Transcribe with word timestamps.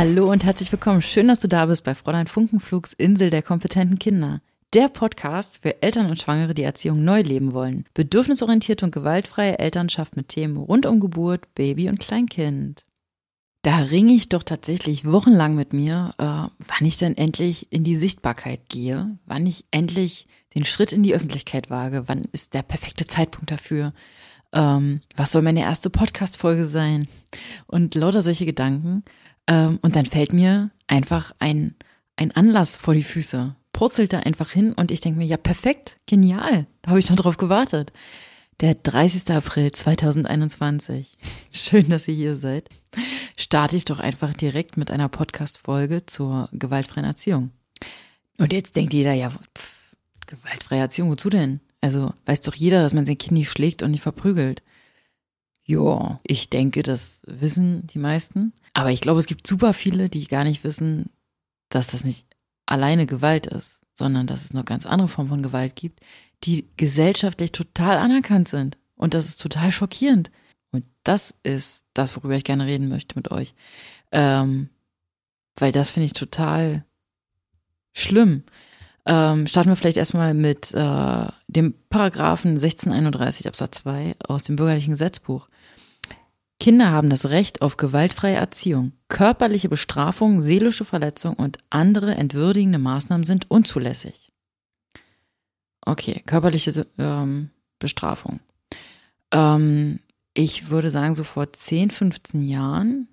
Hallo 0.00 0.32
und 0.32 0.44
herzlich 0.44 0.72
willkommen. 0.72 1.02
Schön, 1.02 1.28
dass 1.28 1.40
du 1.40 1.46
da 1.46 1.66
bist 1.66 1.84
bei 1.84 1.94
Fräulein 1.94 2.26
Funkenflugs 2.26 2.94
Insel 2.94 3.28
der 3.28 3.42
kompetenten 3.42 3.98
Kinder. 3.98 4.40
Der 4.72 4.88
Podcast 4.88 5.58
für 5.60 5.82
Eltern 5.82 6.08
und 6.08 6.18
Schwangere, 6.18 6.54
die 6.54 6.62
Erziehung 6.62 7.04
neu 7.04 7.20
leben 7.20 7.52
wollen. 7.52 7.84
Bedürfnisorientierte 7.92 8.86
und 8.86 8.92
gewaltfreie 8.92 9.58
Elternschaft 9.58 10.16
mit 10.16 10.28
Themen 10.28 10.56
rund 10.56 10.86
um 10.86 11.00
Geburt, 11.00 11.54
Baby 11.54 11.90
und 11.90 12.00
Kleinkind. 12.00 12.86
Da 13.60 13.76
ringe 13.76 14.14
ich 14.14 14.30
doch 14.30 14.42
tatsächlich 14.42 15.04
wochenlang 15.04 15.54
mit 15.54 15.74
mir, 15.74 16.14
äh, 16.16 16.24
wann 16.24 16.86
ich 16.86 16.96
denn 16.96 17.18
endlich 17.18 17.70
in 17.70 17.84
die 17.84 17.96
Sichtbarkeit 17.96 18.70
gehe, 18.70 19.18
wann 19.26 19.46
ich 19.46 19.66
endlich 19.70 20.28
den 20.54 20.64
Schritt 20.64 20.94
in 20.94 21.02
die 21.02 21.14
Öffentlichkeit 21.14 21.68
wage, 21.68 22.04
wann 22.06 22.24
ist 22.32 22.54
der 22.54 22.62
perfekte 22.62 23.06
Zeitpunkt 23.06 23.50
dafür, 23.50 23.92
ähm, 24.54 25.02
was 25.14 25.32
soll 25.32 25.42
meine 25.42 25.60
erste 25.60 25.90
Podcast-Folge 25.90 26.64
sein 26.64 27.06
und 27.66 27.94
lauter 27.94 28.22
solche 28.22 28.46
Gedanken. 28.46 29.04
Ähm, 29.46 29.78
und 29.82 29.96
dann 29.96 30.06
fällt 30.06 30.32
mir 30.32 30.70
einfach 30.86 31.32
ein, 31.38 31.74
ein 32.16 32.32
Anlass 32.32 32.76
vor 32.76 32.94
die 32.94 33.04
Füße, 33.04 33.54
purzelt 33.72 34.12
da 34.12 34.20
einfach 34.20 34.50
hin 34.50 34.72
und 34.72 34.90
ich 34.90 35.00
denke 35.00 35.18
mir, 35.18 35.26
ja 35.26 35.36
perfekt, 35.36 35.96
genial, 36.06 36.66
da 36.82 36.90
habe 36.90 37.00
ich 37.00 37.08
noch 37.08 37.16
drauf 37.16 37.36
gewartet. 37.36 37.92
Der 38.60 38.74
30. 38.74 39.30
April 39.30 39.72
2021. 39.72 41.16
Schön, 41.50 41.88
dass 41.88 42.06
ihr 42.08 42.14
hier 42.14 42.36
seid. 42.36 42.68
Starte 43.38 43.74
ich 43.74 43.86
doch 43.86 44.00
einfach 44.00 44.34
direkt 44.34 44.76
mit 44.76 44.90
einer 44.90 45.08
Podcast-Folge 45.08 46.04
zur 46.04 46.50
gewaltfreien 46.52 47.06
Erziehung. 47.06 47.52
Und 48.36 48.52
jetzt 48.52 48.76
denkt 48.76 48.92
jeder, 48.92 49.14
ja, 49.14 49.30
pff, 49.30 49.96
gewaltfreie 50.26 50.80
Erziehung, 50.80 51.10
wozu 51.10 51.30
denn? 51.30 51.60
Also 51.80 52.12
weiß 52.26 52.40
doch 52.40 52.54
jeder, 52.54 52.82
dass 52.82 52.92
man 52.92 53.06
sein 53.06 53.18
Kind 53.18 53.32
nicht 53.32 53.50
schlägt 53.50 53.82
und 53.82 53.92
nicht 53.92 54.02
verprügelt. 54.02 54.62
Ja, 55.64 56.20
ich 56.24 56.50
denke, 56.50 56.82
das 56.82 57.22
wissen 57.26 57.86
die 57.86 57.98
meisten. 57.98 58.52
Aber 58.80 58.92
ich 58.92 59.02
glaube, 59.02 59.20
es 59.20 59.26
gibt 59.26 59.46
super 59.46 59.74
viele, 59.74 60.08
die 60.08 60.26
gar 60.26 60.42
nicht 60.42 60.64
wissen, 60.64 61.10
dass 61.68 61.88
das 61.88 62.02
nicht 62.02 62.26
alleine 62.64 63.04
Gewalt 63.04 63.46
ist, 63.46 63.82
sondern 63.92 64.26
dass 64.26 64.42
es 64.42 64.54
noch 64.54 64.64
ganz 64.64 64.86
andere 64.86 65.06
Formen 65.06 65.28
von 65.28 65.42
Gewalt 65.42 65.76
gibt, 65.76 66.00
die 66.44 66.66
gesellschaftlich 66.78 67.52
total 67.52 67.98
anerkannt 67.98 68.48
sind. 68.48 68.78
Und 68.96 69.12
das 69.12 69.26
ist 69.26 69.38
total 69.38 69.70
schockierend. 69.70 70.30
Und 70.72 70.86
das 71.04 71.34
ist 71.42 71.84
das, 71.92 72.16
worüber 72.16 72.36
ich 72.36 72.44
gerne 72.44 72.64
reden 72.64 72.88
möchte 72.88 73.16
mit 73.16 73.30
euch. 73.30 73.52
Ähm, 74.12 74.70
weil 75.56 75.72
das 75.72 75.90
finde 75.90 76.06
ich 76.06 76.14
total 76.14 76.86
schlimm. 77.92 78.44
Ähm, 79.04 79.46
starten 79.46 79.68
wir 79.68 79.76
vielleicht 79.76 79.98
erstmal 79.98 80.32
mit 80.32 80.72
äh, 80.72 81.26
dem 81.48 81.74
Paragraphen 81.90 82.52
1631 82.52 83.46
Absatz 83.46 83.82
2 83.82 84.16
aus 84.26 84.44
dem 84.44 84.56
bürgerlichen 84.56 84.92
Gesetzbuch. 84.92 85.50
Kinder 86.60 86.90
haben 86.90 87.08
das 87.08 87.30
Recht 87.30 87.62
auf 87.62 87.78
gewaltfreie 87.78 88.36
Erziehung. 88.36 88.92
Körperliche 89.08 89.70
Bestrafung, 89.70 90.42
seelische 90.42 90.84
Verletzung 90.84 91.34
und 91.34 91.58
andere 91.70 92.14
entwürdigende 92.14 92.78
Maßnahmen 92.78 93.24
sind 93.24 93.50
unzulässig. 93.50 94.30
Okay, 95.80 96.22
körperliche 96.26 96.86
ähm, 96.98 97.50
Bestrafung. 97.78 98.40
Ähm, 99.32 100.00
ich 100.34 100.68
würde 100.68 100.90
sagen, 100.90 101.14
so 101.14 101.24
vor 101.24 101.50
10, 101.50 101.90
15 101.90 102.46
Jahren, 102.46 103.08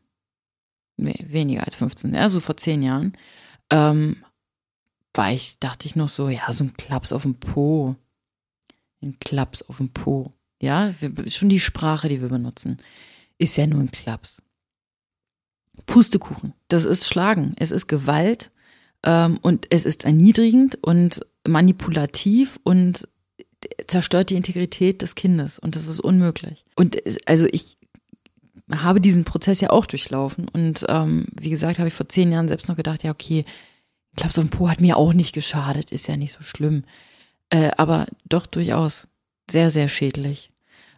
weniger 0.98 1.66
als 1.66 1.75
15, 1.75 2.14
ja, 2.14 2.28
so 2.28 2.42
vor 2.42 2.58
10 2.58 2.84
Jahren, 2.84 3.14
ähm, 3.70 4.18
war 5.14 5.31
ich, 5.31 5.58
dachte 5.59 5.88
ich 5.88 5.95
noch 5.95 6.09
so, 6.09 6.28
ja, 6.28 6.52
so 6.52 6.66
ein 6.66 6.73
Klaps 6.73 7.14
auf 7.14 7.22
dem 7.22 7.36
Po. 7.36 7.95
Ein 9.02 9.18
Klaps 9.20 9.62
auf 9.64 9.78
dem 9.78 9.90
Po. 9.90 10.31
Ja, 10.62 10.94
wir, 11.00 11.30
schon 11.30 11.50
die 11.50 11.59
Sprache, 11.59 12.09
die 12.09 12.22
wir 12.22 12.30
benutzen, 12.30 12.78
ist 13.38 13.58
ja 13.58 13.68
nur 13.68 13.82
ein 13.82 13.92
Klaps. 13.92 14.42
Pustekuchen, 15.86 16.53
das 16.68 16.86
ist 16.86 17.08
Schlagen, 17.08 17.53
es 17.58 17.72
ist 17.72 17.88
Gewalt 17.88 18.52
ähm, 19.03 19.40
und 19.42 19.68
es 19.70 19.86
ist 19.86 20.06
erniedrigend 20.06 20.78
und 20.84 21.22
manipulativ 21.47 22.59
und 22.64 23.08
zerstört 23.88 24.30
die 24.30 24.36
Integrität 24.36 25.02
des 25.02 25.16
Kindes. 25.16 25.59
Und 25.59 25.76
das 25.76 25.88
ist 25.88 26.00
unmöglich. 26.00 26.66
Und 26.76 26.97
also 27.26 27.47
ich 27.52 27.78
habe 28.72 29.00
diesen 29.02 29.24
Prozess 29.24 29.62
ja 29.62 29.70
auch 29.70 29.86
durchlaufen. 29.86 30.47
Und 30.47 30.86
ähm, 30.90 31.28
wie 31.34 31.50
gesagt 31.50 31.80
habe 31.80 31.88
ich 31.88 31.94
vor 31.94 32.09
zehn 32.09 32.31
Jahren 32.31 32.47
selbst 32.47 32.68
noch 32.68 32.76
gedacht, 32.76 33.03
ja 33.03 33.12
okay, 33.12 33.46
Klaps 34.16 34.38
auf 34.38 34.46
den 34.46 34.50
Po 34.50 34.70
hat 34.70 34.81
mir 34.81 34.97
auch 34.97 35.14
nicht 35.14 35.34
geschadet, 35.34 35.92
ist 35.92 36.08
ja 36.08 36.18
nicht 36.18 36.34
so 36.34 36.42
schlimm, 36.42 36.86
äh, 37.50 37.72
aber 37.78 38.08
doch 38.28 38.47
durchaus 38.47 39.08
sehr 39.50 39.70
sehr 39.70 39.88
schädlich. 39.88 40.52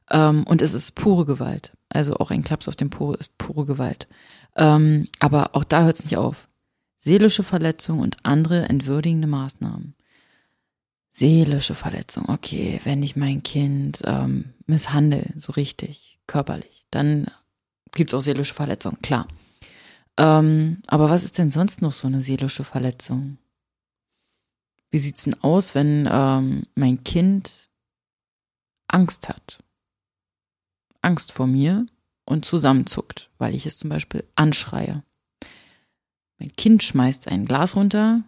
Ähm, 0.09 0.45
und 0.45 0.61
es 0.61 0.73
ist 0.73 0.95
pure 0.95 1.25
Gewalt. 1.25 1.73
Also 1.89 2.15
auch 2.15 2.31
ein 2.31 2.43
Klaps 2.43 2.67
auf 2.67 2.75
dem 2.75 2.89
Po 2.89 3.13
ist 3.13 3.37
pure 3.37 3.65
Gewalt. 3.65 4.07
Ähm, 4.55 5.07
aber 5.19 5.55
auch 5.55 5.63
da 5.63 5.83
hört 5.83 5.97
es 5.97 6.03
nicht 6.03 6.17
auf. 6.17 6.47
Seelische 6.99 7.43
Verletzung 7.43 7.99
und 7.99 8.17
andere 8.25 8.69
entwürdigende 8.69 9.27
Maßnahmen. 9.27 9.95
Seelische 11.11 11.75
Verletzung, 11.75 12.29
okay, 12.29 12.79
wenn 12.83 13.01
ich 13.01 13.15
mein 13.15 13.41
Kind 13.41 14.01
ähm, 14.05 14.53
misshandle, 14.67 15.33
so 15.37 15.53
richtig, 15.53 16.19
körperlich, 16.27 16.85
dann 16.91 17.27
gibt's 17.93 18.13
auch 18.13 18.21
seelische 18.21 18.53
Verletzung, 18.53 18.97
klar. 19.01 19.27
Ähm, 20.17 20.83
aber 20.85 21.09
was 21.09 21.23
ist 21.23 21.37
denn 21.37 21.51
sonst 21.51 21.81
noch 21.81 21.91
so 21.91 22.07
eine 22.07 22.21
seelische 22.21 22.63
Verletzung? 22.63 23.37
Wie 24.91 24.97
sieht's 24.97 25.23
denn 25.23 25.41
aus, 25.41 25.75
wenn 25.75 26.07
ähm, 26.11 26.63
mein 26.75 27.03
Kind 27.03 27.69
Angst 28.87 29.29
hat? 29.29 29.63
Angst 31.01 31.31
vor 31.31 31.47
mir 31.47 31.85
und 32.25 32.45
zusammenzuckt, 32.45 33.29
weil 33.37 33.55
ich 33.55 33.65
es 33.65 33.77
zum 33.77 33.89
Beispiel 33.89 34.23
anschreie. 34.35 35.03
Mein 36.37 36.55
Kind 36.55 36.83
schmeißt 36.83 37.27
ein 37.27 37.45
Glas 37.45 37.75
runter, 37.75 38.23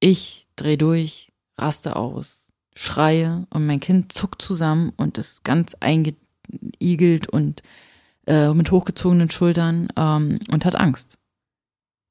ich 0.00 0.48
drehe 0.56 0.78
durch, 0.78 1.32
raste 1.58 1.96
aus, 1.96 2.46
schreie 2.74 3.46
und 3.50 3.66
mein 3.66 3.80
Kind 3.80 4.12
zuckt 4.12 4.40
zusammen 4.40 4.92
und 4.96 5.18
ist 5.18 5.44
ganz 5.44 5.74
eingeigelt 5.80 7.28
und 7.28 7.62
äh, 8.26 8.54
mit 8.54 8.70
hochgezogenen 8.70 9.30
Schultern 9.30 9.88
ähm, 9.96 10.38
und 10.50 10.64
hat 10.64 10.76
Angst. 10.76 11.18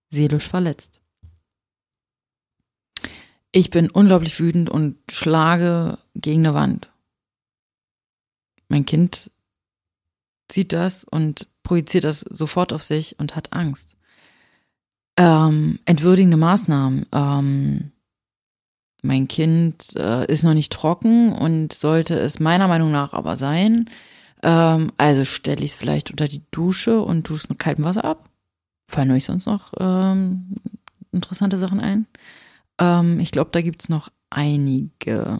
Seelisch 0.10 0.48
verletzt. 0.48 1.00
Ich 3.52 3.72
bin 3.72 3.90
unglaublich 3.90 4.40
wütend 4.40 4.70
und 4.70 4.98
schlage 5.12 5.98
gegen 6.14 6.46
eine 6.46 6.54
Wand. 6.54 6.92
Mein 8.68 8.86
Kind 8.86 9.32
sieht 10.52 10.74
das 10.74 11.04
und 11.04 11.48
projiziert 11.64 12.04
das 12.04 12.22
sofort 12.22 12.74
auf 12.74 12.84
sich 12.84 13.20
und 13.20 13.36
hat 13.36 13.54
Angst. 13.54 13.96
Ähm, 15.18 15.80
entwürdigende 15.86 16.38
Maßnahmen. 16.38 17.06
Ähm, 17.12 17.92
mein 19.02 19.28
Kind 19.28 19.96
äh, 19.96 20.26
ist 20.32 20.44
noch 20.44 20.54
nicht 20.54 20.72
trocken 20.72 21.32
und 21.32 21.74
sollte 21.74 22.20
es 22.20 22.40
meiner 22.40 22.68
Meinung 22.68 22.92
nach 22.92 23.14
aber 23.14 23.38
sein. 23.38 23.90
Ähm, 24.44 24.92
also 24.98 25.26
stelle 25.26 25.64
ich 25.64 25.72
es 25.72 25.76
vielleicht 25.76 26.12
unter 26.12 26.28
die 26.28 26.44
Dusche 26.52 27.02
und 27.02 27.30
dusche 27.30 27.44
es 27.44 27.50
mit 27.50 27.60
kaltem 27.60 27.86
Wasser 27.86 28.06
ab. 28.06 28.30
Fallen 28.90 29.12
euch 29.12 29.26
sonst 29.26 29.46
noch 29.46 29.74
ähm, 29.80 30.56
interessante 31.12 31.58
Sachen 31.58 31.80
ein? 31.80 32.08
Ähm, 32.80 33.20
ich 33.20 33.32
glaube, 33.32 33.52
da 33.52 33.62
gibt's 33.62 33.90
noch 33.90 34.10
einige. 34.30 35.40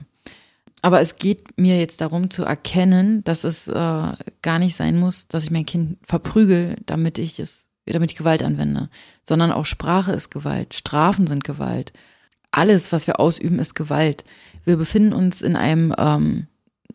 Aber 0.82 1.02
es 1.02 1.18
geht 1.18 1.60
mir 1.60 1.78
jetzt 1.78 2.02
darum 2.02 2.30
zu 2.30 2.44
erkennen, 2.44 3.24
dass 3.24 3.44
es 3.44 3.68
äh, 3.68 3.74
gar 3.74 4.60
nicht 4.60 4.76
sein 4.76 4.98
muss, 4.98 5.28
dass 5.28 5.44
ich 5.44 5.52
mein 5.52 5.66
Kind 5.66 5.98
verprügel, 6.04 6.78
damit 6.86 7.18
ich 7.18 7.40
es, 7.40 7.68
damit 7.86 8.12
ich 8.12 8.18
Gewalt 8.18 8.44
anwende, 8.44 8.90
sondern 9.24 9.52
auch 9.52 9.66
Sprache 9.66 10.12
ist 10.12 10.30
Gewalt, 10.30 10.74
Strafen 10.74 11.28
sind 11.28 11.44
Gewalt 11.44 11.92
alles, 12.52 12.92
was 12.92 13.08
wir 13.08 13.20
ausüben, 13.20 13.60
ist 13.60 13.76
Gewalt. 13.76 14.24
Wir 14.64 14.78
befinden 14.78 15.14
uns 15.14 15.42
in 15.42 15.56
einem 15.56 15.94
ähm, 15.98 16.48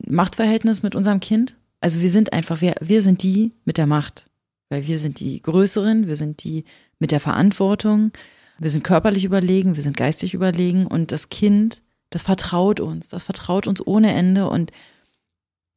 Machtverhältnis 0.07 0.83
mit 0.83 0.95
unserem 0.95 1.21
Kind. 1.21 1.57
Also 1.81 2.01
wir 2.01 2.11
sind 2.11 2.33
einfach, 2.33 2.61
wir, 2.61 2.75
wir 2.81 3.03
sind 3.03 3.23
die 3.23 3.53
mit 3.65 3.79
der 3.79 3.87
Macht. 3.87 4.27
Weil 4.69 4.87
wir 4.87 4.99
sind 4.99 5.21
die 5.21 5.41
Größeren, 5.43 6.07
wir 6.07 6.17
sind 6.17 6.43
die 6.43 6.65
mit 6.99 7.11
der 7.11 7.21
Verantwortung, 7.21 8.13
wir 8.59 8.71
sind 8.71 8.83
körperlich 8.83 9.25
überlegen, 9.25 9.77
wir 9.77 9.83
sind 9.83 9.97
geistig 9.97 10.33
überlegen 10.33 10.87
und 10.87 11.13
das 11.13 11.29
Kind, 11.29 11.83
das 12.15 12.23
vertraut 12.23 12.79
uns, 12.79 13.09
das 13.09 13.25
vertraut 13.25 13.67
uns 13.67 13.85
ohne 13.85 14.13
Ende 14.15 14.49
und 14.49 14.71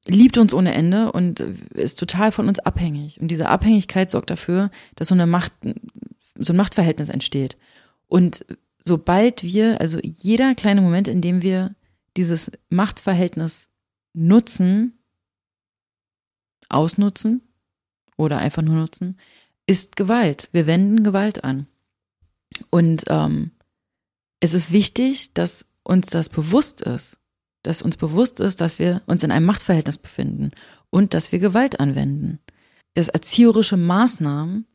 liebt 0.06 0.38
uns 0.38 0.54
ohne 0.54 0.72
Ende 0.72 1.12
und 1.12 1.40
ist 1.40 1.98
total 1.98 2.32
von 2.32 2.48
uns 2.48 2.60
abhängig. 2.60 3.20
Und 3.20 3.30
diese 3.30 3.50
Abhängigkeit 3.50 4.12
sorgt 4.12 4.30
dafür, 4.30 4.70
dass 4.94 5.08
so 5.08 5.16
eine 5.16 5.26
Macht, 5.26 5.52
so 6.36 6.54
ein 6.54 6.58
Machtverhältnis 6.58 7.10
entsteht. 7.10 7.58
Und 8.08 8.46
sobald 8.78 9.42
wir, 9.42 9.82
also 9.82 9.98
jeder 10.04 10.54
kleine 10.54 10.82
Moment, 10.82 11.08
in 11.08 11.22
dem 11.22 11.42
wir 11.42 11.74
dieses 12.18 12.52
Machtverhältnis 12.70 13.70
nutzen, 14.14 14.94
ausnutzen 16.70 17.42
oder 18.16 18.38
einfach 18.38 18.62
nur 18.62 18.76
nutzen, 18.76 19.18
ist 19.66 19.96
Gewalt. 19.96 20.50
Wir 20.52 20.68
wenden 20.68 21.04
Gewalt 21.04 21.44
an. 21.44 21.66
Und 22.70 23.06
ähm, 23.08 23.50
es 24.40 24.54
ist 24.54 24.72
wichtig, 24.72 25.34
dass 25.34 25.66
uns 25.88 26.08
das 26.08 26.30
bewusst 26.30 26.82
ist, 26.82 27.18
dass 27.64 27.82
uns 27.82 27.98
bewusst 27.98 28.40
ist, 28.40 28.62
dass 28.62 28.80
wir 28.80 29.02
uns 29.08 29.24
in 29.24 29.32
einem 29.32 29.46
Machtverhältnis 29.46 29.98
befinden 29.98 30.52
und 30.90 31.14
dass 31.14 31.32
wir 31.32 31.40
Gewalt 31.40 31.80
anwenden. 31.80 32.40
Dass 32.94 33.10
erzieherische 33.10 33.78
Maßnahmen 33.78 34.68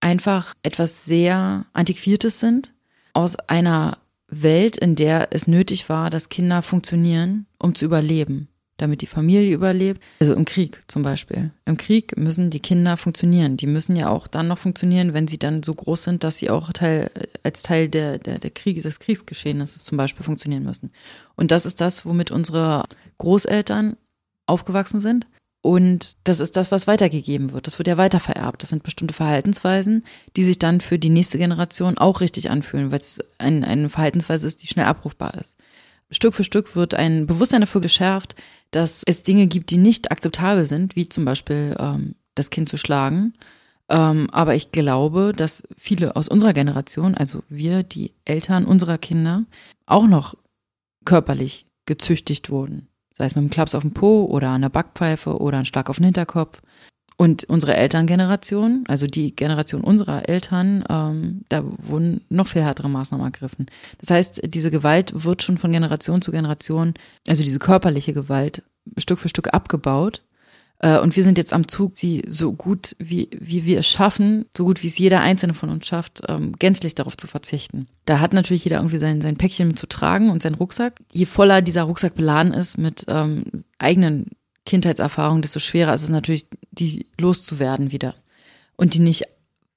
einfach 0.00 0.54
etwas 0.62 1.04
sehr 1.04 1.66
Antiquiertes 1.72 2.40
sind, 2.40 2.72
aus 3.12 3.36
einer 3.36 3.98
Welt, 4.28 4.76
in 4.76 4.96
der 4.96 5.28
es 5.32 5.46
nötig 5.46 5.88
war, 5.88 6.10
dass 6.10 6.28
Kinder 6.28 6.62
funktionieren, 6.62 7.46
um 7.58 7.74
zu 7.74 7.84
überleben 7.84 8.48
damit 8.76 9.02
die 9.02 9.06
Familie 9.06 9.54
überlebt. 9.54 10.02
Also 10.20 10.34
im 10.34 10.44
Krieg 10.44 10.82
zum 10.88 11.02
Beispiel. 11.02 11.52
Im 11.64 11.76
Krieg 11.76 12.16
müssen 12.16 12.50
die 12.50 12.60
Kinder 12.60 12.96
funktionieren. 12.96 13.56
Die 13.56 13.66
müssen 13.66 13.94
ja 13.94 14.08
auch 14.08 14.26
dann 14.26 14.48
noch 14.48 14.58
funktionieren, 14.58 15.14
wenn 15.14 15.28
sie 15.28 15.38
dann 15.38 15.62
so 15.62 15.74
groß 15.74 16.04
sind, 16.04 16.24
dass 16.24 16.38
sie 16.38 16.50
auch 16.50 16.72
Teil, 16.72 17.10
als 17.42 17.62
Teil 17.62 17.88
der, 17.88 18.18
der, 18.18 18.38
der 18.38 18.50
Krieg, 18.50 18.82
des 18.82 18.98
Kriegsgeschehnisses 18.98 19.84
zum 19.84 19.96
Beispiel 19.96 20.24
funktionieren 20.24 20.64
müssen. 20.64 20.90
Und 21.36 21.50
das 21.50 21.66
ist 21.66 21.80
das, 21.80 22.04
womit 22.04 22.30
unsere 22.30 22.84
Großeltern 23.18 23.96
aufgewachsen 24.46 25.00
sind. 25.00 25.26
Und 25.62 26.16
das 26.24 26.40
ist 26.40 26.56
das, 26.56 26.72
was 26.72 26.86
weitergegeben 26.86 27.52
wird. 27.52 27.66
Das 27.66 27.78
wird 27.78 27.88
ja 27.88 27.96
weitervererbt. 27.96 28.62
Das 28.62 28.68
sind 28.68 28.82
bestimmte 28.82 29.14
Verhaltensweisen, 29.14 30.04
die 30.36 30.44
sich 30.44 30.58
dann 30.58 30.82
für 30.82 30.98
die 30.98 31.08
nächste 31.08 31.38
Generation 31.38 31.96
auch 31.96 32.20
richtig 32.20 32.50
anfühlen, 32.50 32.90
weil 32.90 32.98
es 32.98 33.20
ein, 33.38 33.64
eine 33.64 33.88
Verhaltensweise 33.88 34.46
ist, 34.46 34.62
die 34.62 34.66
schnell 34.66 34.84
abrufbar 34.84 35.32
ist. 35.40 35.56
Stück 36.14 36.34
für 36.34 36.44
Stück 36.44 36.74
wird 36.76 36.94
ein 36.94 37.26
Bewusstsein 37.26 37.60
dafür 37.60 37.80
geschärft, 37.80 38.34
dass 38.70 39.02
es 39.06 39.22
Dinge 39.22 39.46
gibt, 39.46 39.70
die 39.70 39.76
nicht 39.76 40.10
akzeptabel 40.10 40.64
sind, 40.64 40.96
wie 40.96 41.08
zum 41.08 41.24
Beispiel 41.24 41.76
ähm, 41.78 42.14
das 42.34 42.50
Kind 42.50 42.68
zu 42.68 42.76
schlagen. 42.76 43.34
Ähm, 43.88 44.28
aber 44.32 44.54
ich 44.54 44.72
glaube, 44.72 45.32
dass 45.36 45.62
viele 45.76 46.16
aus 46.16 46.28
unserer 46.28 46.52
Generation, 46.52 47.14
also 47.14 47.42
wir, 47.48 47.82
die 47.82 48.14
Eltern 48.24 48.64
unserer 48.64 48.98
Kinder, 48.98 49.44
auch 49.86 50.06
noch 50.06 50.34
körperlich 51.04 51.66
gezüchtigt 51.86 52.50
wurden. 52.50 52.88
Sei 53.16 53.26
es 53.26 53.34
mit 53.34 53.42
einem 53.42 53.50
Klaps 53.50 53.74
auf 53.74 53.82
dem 53.82 53.92
Po 53.92 54.24
oder 54.24 54.50
einer 54.50 54.70
Backpfeife 54.70 55.38
oder 55.38 55.58
ein 55.58 55.66
Schlag 55.66 55.90
auf 55.90 55.96
den 55.96 56.06
Hinterkopf. 56.06 56.62
Und 57.16 57.44
unsere 57.44 57.76
Elterngeneration, 57.76 58.84
also 58.88 59.06
die 59.06 59.36
Generation 59.36 59.82
unserer 59.82 60.28
Eltern, 60.28 60.84
ähm, 60.88 61.42
da 61.48 61.62
wurden 61.64 62.22
noch 62.28 62.48
viel 62.48 62.62
härtere 62.62 62.88
Maßnahmen 62.88 63.24
ergriffen. 63.24 63.66
Das 64.00 64.10
heißt, 64.10 64.40
diese 64.46 64.72
Gewalt 64.72 65.24
wird 65.24 65.42
schon 65.42 65.56
von 65.56 65.70
Generation 65.70 66.22
zu 66.22 66.32
Generation, 66.32 66.94
also 67.28 67.44
diese 67.44 67.60
körperliche 67.60 68.14
Gewalt, 68.14 68.64
Stück 68.98 69.20
für 69.20 69.28
Stück 69.28 69.54
abgebaut. 69.54 70.22
Äh, 70.80 70.98
und 70.98 71.14
wir 71.14 71.22
sind 71.22 71.38
jetzt 71.38 71.52
am 71.52 71.68
Zug, 71.68 71.96
sie 71.96 72.24
so 72.26 72.52
gut 72.52 72.96
wie, 72.98 73.30
wie 73.38 73.64
wir 73.64 73.78
es 73.78 73.86
schaffen, 73.86 74.46
so 74.56 74.64
gut 74.64 74.82
wie 74.82 74.88
es 74.88 74.98
jeder 74.98 75.20
Einzelne 75.20 75.54
von 75.54 75.70
uns 75.70 75.86
schafft, 75.86 76.22
ähm, 76.28 76.54
gänzlich 76.58 76.96
darauf 76.96 77.16
zu 77.16 77.28
verzichten. 77.28 77.86
Da 78.06 78.18
hat 78.18 78.32
natürlich 78.32 78.64
jeder 78.64 78.78
irgendwie 78.78 78.98
sein, 78.98 79.22
sein 79.22 79.36
Päckchen 79.36 79.68
mit 79.68 79.78
zu 79.78 79.86
tragen 79.86 80.30
und 80.30 80.42
seinen 80.42 80.56
Rucksack. 80.56 80.94
Je 81.12 81.26
voller 81.26 81.62
dieser 81.62 81.84
Rucksack 81.84 82.16
beladen 82.16 82.52
ist 82.52 82.76
mit 82.76 83.04
ähm, 83.06 83.44
eigenen 83.78 84.30
Kindheitserfahrung, 84.66 85.42
desto 85.42 85.60
schwerer 85.60 85.94
ist 85.94 86.02
es 86.02 86.08
natürlich, 86.08 86.48
die 86.70 87.06
loszuwerden 87.18 87.92
wieder 87.92 88.14
und 88.76 88.94
die 88.94 89.00
nicht 89.00 89.24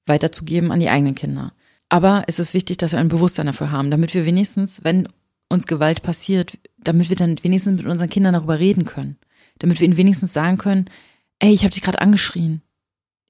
weiterzugeben 0.06 0.72
an 0.72 0.80
die 0.80 0.88
eigenen 0.88 1.14
Kinder. 1.14 1.52
Aber 1.88 2.24
es 2.26 2.38
ist 2.38 2.54
wichtig, 2.54 2.78
dass 2.78 2.92
wir 2.92 2.98
ein 2.98 3.08
Bewusstsein 3.08 3.46
dafür 3.46 3.70
haben, 3.70 3.90
damit 3.90 4.14
wir 4.14 4.26
wenigstens, 4.26 4.84
wenn 4.84 5.08
uns 5.48 5.66
Gewalt 5.66 6.02
passiert, 6.02 6.58
damit 6.78 7.08
wir 7.08 7.16
dann 7.16 7.42
wenigstens 7.42 7.82
mit 7.82 7.90
unseren 7.90 8.10
Kindern 8.10 8.34
darüber 8.34 8.58
reden 8.58 8.84
können. 8.84 9.16
Damit 9.58 9.80
wir 9.80 9.86
ihnen 9.86 9.96
wenigstens 9.96 10.32
sagen 10.32 10.58
können, 10.58 10.90
ey, 11.38 11.52
ich 11.52 11.62
habe 11.62 11.72
dich 11.72 11.82
gerade 11.82 12.00
angeschrien. 12.00 12.62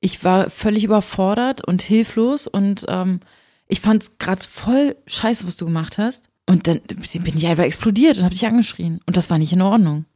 Ich 0.00 0.24
war 0.24 0.50
völlig 0.50 0.84
überfordert 0.84 1.64
und 1.64 1.82
hilflos 1.82 2.46
und 2.46 2.84
ähm, 2.88 3.20
ich 3.66 3.80
fand 3.80 4.02
es 4.02 4.18
gerade 4.18 4.42
voll 4.42 4.96
scheiße, 5.06 5.46
was 5.46 5.56
du 5.56 5.64
gemacht 5.64 5.98
hast. 5.98 6.28
Und 6.46 6.66
dann 6.66 6.80
bin 6.80 7.36
ich 7.36 7.46
einfach 7.46 7.64
explodiert 7.64 8.16
und 8.16 8.24
habe 8.24 8.34
dich 8.34 8.46
angeschrien. 8.46 9.00
Und 9.06 9.16
das 9.16 9.28
war 9.28 9.38
nicht 9.38 9.52
in 9.52 9.60
Ordnung. 9.60 10.06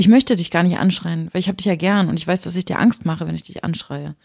Ich 0.00 0.08
möchte 0.08 0.34
dich 0.34 0.50
gar 0.50 0.62
nicht 0.62 0.78
anschreien, 0.78 1.28
weil 1.30 1.40
ich 1.40 1.48
habe 1.48 1.56
dich 1.56 1.66
ja 1.66 1.74
gern 1.74 2.08
und 2.08 2.16
ich 2.16 2.26
weiß, 2.26 2.40
dass 2.40 2.56
ich 2.56 2.64
dir 2.64 2.78
Angst 2.78 3.04
mache, 3.04 3.26
wenn 3.26 3.34
ich 3.34 3.42
dich 3.42 3.64
anschreie. 3.64 4.16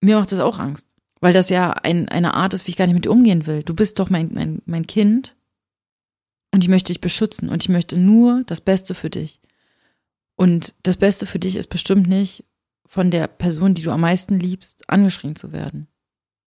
Mir 0.00 0.16
macht 0.16 0.32
das 0.32 0.38
auch 0.38 0.58
Angst, 0.58 0.88
weil 1.20 1.34
das 1.34 1.50
ja 1.50 1.70
ein, 1.70 2.08
eine 2.08 2.32
Art 2.32 2.54
ist, 2.54 2.66
wie 2.66 2.70
ich 2.70 2.78
gar 2.78 2.86
nicht 2.86 2.94
mit 2.94 3.04
dir 3.04 3.10
umgehen 3.10 3.46
will. 3.46 3.62
Du 3.62 3.74
bist 3.74 3.98
doch 3.98 4.08
mein, 4.08 4.30
mein, 4.32 4.62
mein 4.64 4.86
Kind 4.86 5.36
und 6.50 6.64
ich 6.64 6.70
möchte 6.70 6.94
dich 6.94 7.02
beschützen 7.02 7.50
und 7.50 7.62
ich 7.62 7.68
möchte 7.68 7.98
nur 7.98 8.42
das 8.46 8.62
Beste 8.62 8.94
für 8.94 9.10
dich. 9.10 9.42
Und 10.34 10.72
das 10.82 10.96
Beste 10.96 11.26
für 11.26 11.38
dich 11.38 11.56
ist 11.56 11.68
bestimmt 11.68 12.08
nicht, 12.08 12.46
von 12.86 13.10
der 13.10 13.26
Person, 13.26 13.74
die 13.74 13.82
du 13.82 13.90
am 13.90 14.00
meisten 14.00 14.40
liebst, 14.40 14.88
angeschrien 14.88 15.36
zu 15.36 15.52
werden. 15.52 15.88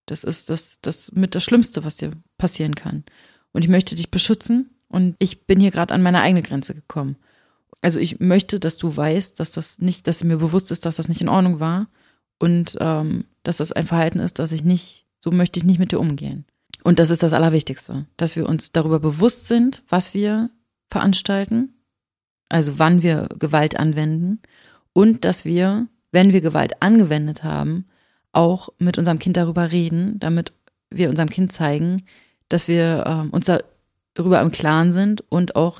Das 0.07 0.23
ist 0.23 0.49
das, 0.49 0.79
das 0.81 1.11
mit 1.11 1.35
das 1.35 1.43
Schlimmste, 1.43 1.83
was 1.83 1.97
dir 1.97 2.13
passieren 2.39 2.73
kann. 2.73 3.03
Und 3.51 3.63
ich 3.63 3.69
möchte 3.69 3.93
dich 3.93 4.09
beschützen 4.09 4.71
und 4.87 5.15
ich 5.19 5.45
bin 5.45 5.59
hier 5.59 5.69
gerade 5.69 5.93
an 5.93 6.01
meine 6.01 6.21
eigene 6.21 6.41
Grenze 6.41 6.73
gekommen 6.73 7.15
also 7.81 7.99
ich 7.99 8.19
möchte, 8.19 8.59
dass 8.59 8.77
du 8.77 8.95
weißt, 8.95 9.39
dass 9.39 9.51
das 9.51 9.79
nicht, 9.79 10.07
dass 10.07 10.23
mir 10.23 10.37
bewusst 10.37 10.71
ist, 10.71 10.85
dass 10.85 10.97
das 10.97 11.07
nicht 11.07 11.21
in 11.21 11.29
Ordnung 11.29 11.59
war 11.59 11.87
und 12.39 12.77
ähm, 12.79 13.25
dass 13.43 13.57
das 13.57 13.71
ein 13.71 13.87
Verhalten 13.87 14.19
ist, 14.19 14.39
dass 14.39 14.51
ich 14.51 14.63
nicht, 14.63 15.05
so 15.23 15.31
möchte 15.31 15.59
ich 15.59 15.65
nicht 15.65 15.79
mit 15.79 15.91
dir 15.91 15.99
umgehen. 15.99 16.45
Und 16.83 16.99
das 16.99 17.09
ist 17.09 17.23
das 17.23 17.33
Allerwichtigste, 17.33 18.05
dass 18.17 18.35
wir 18.35 18.47
uns 18.47 18.71
darüber 18.71 18.99
bewusst 18.99 19.47
sind, 19.47 19.83
was 19.87 20.13
wir 20.13 20.49
veranstalten, 20.89 21.73
also 22.49 22.79
wann 22.79 23.01
wir 23.01 23.29
Gewalt 23.37 23.77
anwenden 23.77 24.41
und 24.93 25.23
dass 25.25 25.45
wir, 25.45 25.87
wenn 26.11 26.33
wir 26.33 26.41
Gewalt 26.41 26.81
angewendet 26.81 27.43
haben, 27.43 27.85
auch 28.31 28.69
mit 28.77 28.97
unserem 28.97 29.19
Kind 29.19 29.37
darüber 29.37 29.71
reden, 29.71 30.19
damit 30.19 30.53
wir 30.89 31.09
unserem 31.09 31.29
Kind 31.29 31.51
zeigen, 31.51 32.03
dass 32.47 32.67
wir 32.67 33.03
ähm, 33.05 33.29
uns 33.29 33.49
darüber 34.13 34.41
im 34.41 34.51
Klaren 34.51 34.91
sind 34.91 35.21
und 35.29 35.55
auch 35.55 35.79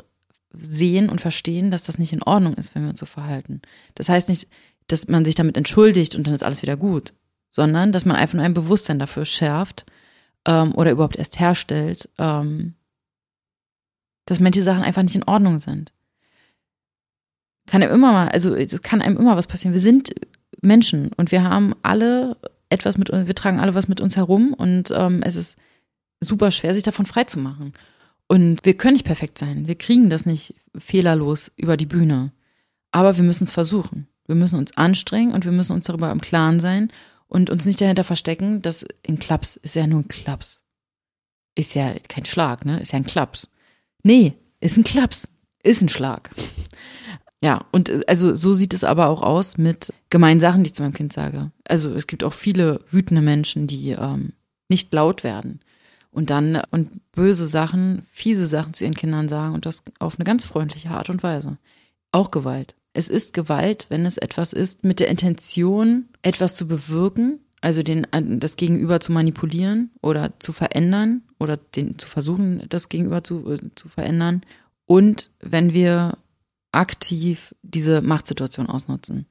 sehen 0.53 1.09
und 1.09 1.21
verstehen, 1.21 1.71
dass 1.71 1.83
das 1.83 1.97
nicht 1.97 2.13
in 2.13 2.23
Ordnung 2.23 2.53
ist, 2.55 2.75
wenn 2.75 2.83
wir 2.83 2.89
uns 2.89 2.99
so 2.99 3.05
verhalten. 3.05 3.61
Das 3.95 4.09
heißt 4.09 4.29
nicht, 4.29 4.47
dass 4.87 5.07
man 5.07 5.25
sich 5.25 5.35
damit 5.35 5.57
entschuldigt 5.57 6.15
und 6.15 6.25
dann 6.25 6.33
ist 6.33 6.43
alles 6.43 6.61
wieder 6.61 6.77
gut, 6.77 7.13
sondern 7.49 7.91
dass 7.91 8.05
man 8.05 8.15
einfach 8.15 8.35
nur 8.35 8.45
ein 8.45 8.53
Bewusstsein 8.53 8.99
dafür 8.99 9.25
schärft 9.25 9.85
ähm, 10.45 10.73
oder 10.75 10.91
überhaupt 10.91 11.17
erst 11.17 11.39
herstellt, 11.39 12.09
ähm, 12.17 12.73
dass 14.25 14.39
manche 14.39 14.63
Sachen 14.63 14.83
einfach 14.83 15.03
nicht 15.03 15.15
in 15.15 15.23
Ordnung 15.23 15.59
sind. 15.59 15.93
Kann 17.67 17.83
einem 17.83 17.93
immer 17.93 18.11
mal, 18.11 18.29
also 18.29 18.55
es 18.55 18.81
kann 18.81 19.01
einem 19.01 19.17
immer 19.17 19.37
was 19.37 19.47
passieren. 19.47 19.73
Wir 19.73 19.81
sind 19.81 20.13
Menschen 20.61 21.11
und 21.17 21.31
wir 21.31 21.43
haben 21.43 21.75
alle 21.83 22.37
etwas 22.69 22.97
mit 22.97 23.09
uns, 23.09 23.27
wir 23.27 23.35
tragen 23.35 23.59
alle 23.59 23.75
was 23.75 23.87
mit 23.87 24.01
uns 24.01 24.15
herum 24.15 24.53
und 24.53 24.91
ähm, 24.91 25.21
es 25.23 25.35
ist 25.35 25.57
super 26.19 26.51
schwer, 26.51 26.73
sich 26.73 26.83
davon 26.83 27.05
frei 27.05 27.23
zu 27.23 27.39
machen. 27.39 27.73
Und 28.31 28.63
wir 28.63 28.77
können 28.77 28.93
nicht 28.93 29.07
perfekt 29.07 29.39
sein. 29.39 29.67
Wir 29.67 29.75
kriegen 29.75 30.11
das 30.11 30.27
nicht 30.27 30.53
fehlerlos 30.77 31.51
über 31.57 31.77
die 31.77 31.87
Bühne. 31.87 32.31
Aber 32.91 33.17
wir 33.17 33.23
müssen 33.23 33.45
es 33.45 33.51
versuchen. 33.51 34.07
Wir 34.27 34.35
müssen 34.35 34.59
uns 34.59 34.77
anstrengen 34.77 35.33
und 35.33 35.45
wir 35.45 35.51
müssen 35.51 35.73
uns 35.73 35.85
darüber 35.85 36.11
im 36.11 36.21
Klaren 36.21 36.59
sein 36.59 36.93
und 37.27 37.49
uns 37.49 37.65
nicht 37.65 37.81
dahinter 37.81 38.03
verstecken, 38.03 38.61
dass 38.61 38.85
ein 39.07 39.17
Klaps 39.17 39.55
ist 39.55 39.75
ja 39.75 39.87
nur 39.87 40.01
ein 40.01 40.07
Klaps. 40.07 40.61
Ist 41.55 41.73
ja 41.73 41.95
kein 42.07 42.25
Schlag, 42.25 42.65
ne? 42.65 42.79
Ist 42.79 42.93
ja 42.93 42.97
ein 42.97 43.05
Klaps. 43.05 43.47
Nee, 44.03 44.35
ist 44.59 44.77
ein 44.77 44.83
Klaps. 44.83 45.27
Ist 45.63 45.81
ein 45.81 45.89
Schlag. 45.89 46.29
Ja, 47.41 47.65
und 47.71 48.07
also 48.07 48.35
so 48.35 48.53
sieht 48.53 48.73
es 48.73 48.83
aber 48.83 49.07
auch 49.07 49.23
aus 49.23 49.57
mit 49.57 49.93
gemeinen 50.09 50.39
Sachen, 50.39 50.63
die 50.63 50.67
ich 50.67 50.75
zu 50.75 50.83
meinem 50.83 50.93
Kind 50.93 51.13
sage. 51.13 51.51
Also 51.63 51.89
es 51.93 52.05
gibt 52.05 52.23
auch 52.23 52.33
viele 52.33 52.81
wütende 52.87 53.21
Menschen, 53.21 53.65
die 53.65 53.91
ähm, 53.91 54.33
nicht 54.67 54.93
laut 54.93 55.23
werden 55.23 55.61
und 56.11 56.29
dann 56.29 56.61
und 56.71 57.11
böse 57.11 57.47
Sachen, 57.47 58.03
fiese 58.11 58.47
Sachen 58.47 58.73
zu 58.73 58.83
ihren 58.83 58.95
Kindern 58.95 59.29
sagen 59.29 59.53
und 59.53 59.65
das 59.65 59.83
auf 59.99 60.17
eine 60.17 60.25
ganz 60.25 60.45
freundliche 60.45 60.89
Art 60.89 61.09
und 61.09 61.23
Weise. 61.23 61.57
Auch 62.11 62.31
Gewalt. 62.31 62.75
Es 62.93 63.07
ist 63.07 63.33
Gewalt, 63.33 63.85
wenn 63.89 64.05
es 64.05 64.17
etwas 64.17 64.53
ist 64.53 64.83
mit 64.83 64.99
der 64.99 65.09
Intention, 65.09 66.09
etwas 66.21 66.55
zu 66.55 66.67
bewirken, 66.67 67.39
also 67.61 67.83
den, 67.83 68.07
das 68.39 68.55
Gegenüber 68.55 68.99
zu 68.99 69.11
manipulieren 69.11 69.91
oder 70.01 70.39
zu 70.39 70.53
verändern 70.53 71.21
oder 71.39 71.57
den, 71.57 71.99
zu 71.99 72.07
versuchen, 72.07 72.63
das 72.69 72.89
Gegenüber 72.89 73.23
zu, 73.23 73.51
äh, 73.51 73.59
zu 73.75 73.89
verändern. 73.89 74.41
Und 74.85 75.29
wenn 75.39 75.73
wir 75.73 76.17
aktiv 76.71 77.55
diese 77.61 78.01
Machtsituation 78.01 78.67
ausnutzen. 78.67 79.25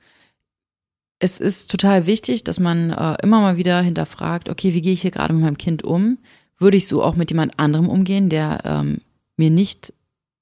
Es 1.20 1.40
ist 1.40 1.70
total 1.70 2.06
wichtig, 2.06 2.44
dass 2.44 2.60
man 2.60 2.90
äh, 2.90 3.16
immer 3.22 3.40
mal 3.40 3.56
wieder 3.56 3.80
hinterfragt, 3.80 4.48
okay, 4.48 4.74
wie 4.74 4.82
gehe 4.82 4.92
ich 4.92 5.02
hier 5.02 5.10
gerade 5.10 5.34
mit 5.34 5.42
meinem 5.42 5.58
Kind 5.58 5.82
um? 5.82 6.18
Würde 6.58 6.76
ich 6.76 6.88
so 6.88 7.02
auch 7.02 7.14
mit 7.14 7.30
jemand 7.30 7.58
anderem 7.58 7.88
umgehen, 7.88 8.28
der 8.28 8.60
ähm, 8.64 9.00
mir 9.36 9.50
nicht 9.50 9.92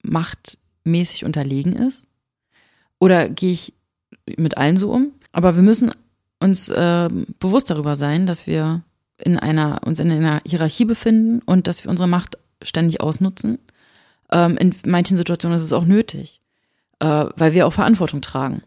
machtmäßig 0.03 1.25
unterlegen 1.25 1.73
ist? 1.73 2.05
Oder 2.99 3.29
gehe 3.29 3.51
ich 3.51 3.73
mit 4.37 4.57
allen 4.57 4.77
so 4.77 4.91
um? 4.91 5.11
Aber 5.31 5.55
wir 5.55 5.63
müssen 5.63 5.91
uns 6.39 6.69
äh, 6.69 7.09
bewusst 7.39 7.69
darüber 7.69 7.95
sein, 7.95 8.25
dass 8.25 8.47
wir 8.47 8.81
in 9.17 9.37
einer, 9.37 9.81
uns 9.85 9.99
in 9.99 10.11
einer 10.11 10.41
Hierarchie 10.45 10.85
befinden 10.85 11.41
und 11.45 11.67
dass 11.67 11.83
wir 11.83 11.91
unsere 11.91 12.07
Macht 12.07 12.37
ständig 12.61 13.01
ausnutzen. 13.01 13.59
Ähm, 14.31 14.57
in 14.57 14.75
manchen 14.85 15.17
Situationen 15.17 15.57
ist 15.57 15.63
es 15.63 15.73
auch 15.73 15.85
nötig, 15.85 16.41
äh, 16.99 17.25
weil 17.35 17.53
wir 17.53 17.67
auch 17.67 17.73
Verantwortung 17.73 18.21
tragen. 18.21 18.61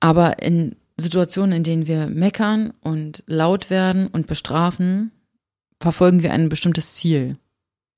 Aber 0.00 0.42
in 0.42 0.76
Situationen, 0.96 1.58
in 1.58 1.64
denen 1.64 1.86
wir 1.86 2.06
meckern 2.06 2.72
und 2.82 3.22
laut 3.26 3.70
werden 3.70 4.08
und 4.08 4.26
bestrafen, 4.26 5.12
verfolgen 5.80 6.22
wir 6.22 6.32
ein 6.32 6.48
bestimmtes 6.48 6.94
Ziel. 6.94 7.38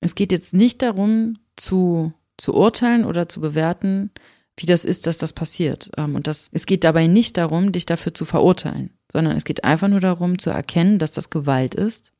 Es 0.00 0.14
geht 0.14 0.32
jetzt 0.32 0.54
nicht 0.54 0.82
darum, 0.82 1.38
zu, 1.56 2.12
zu 2.36 2.54
urteilen 2.54 3.04
oder 3.04 3.28
zu 3.28 3.40
bewerten, 3.40 4.10
wie 4.56 4.66
das 4.66 4.84
ist, 4.84 5.06
dass 5.06 5.18
das 5.18 5.32
passiert. 5.32 5.90
Ähm, 5.96 6.14
und 6.14 6.26
das, 6.26 6.50
es 6.52 6.66
geht 6.66 6.84
dabei 6.84 7.06
nicht 7.06 7.36
darum, 7.36 7.72
dich 7.72 7.86
dafür 7.86 8.14
zu 8.14 8.24
verurteilen, 8.24 8.90
sondern 9.10 9.36
es 9.36 9.44
geht 9.44 9.64
einfach 9.64 9.88
nur 9.88 10.00
darum, 10.00 10.38
zu 10.38 10.50
erkennen, 10.50 10.98
dass 10.98 11.12
das 11.12 11.30
Gewalt 11.30 11.74
ist. 11.74 12.12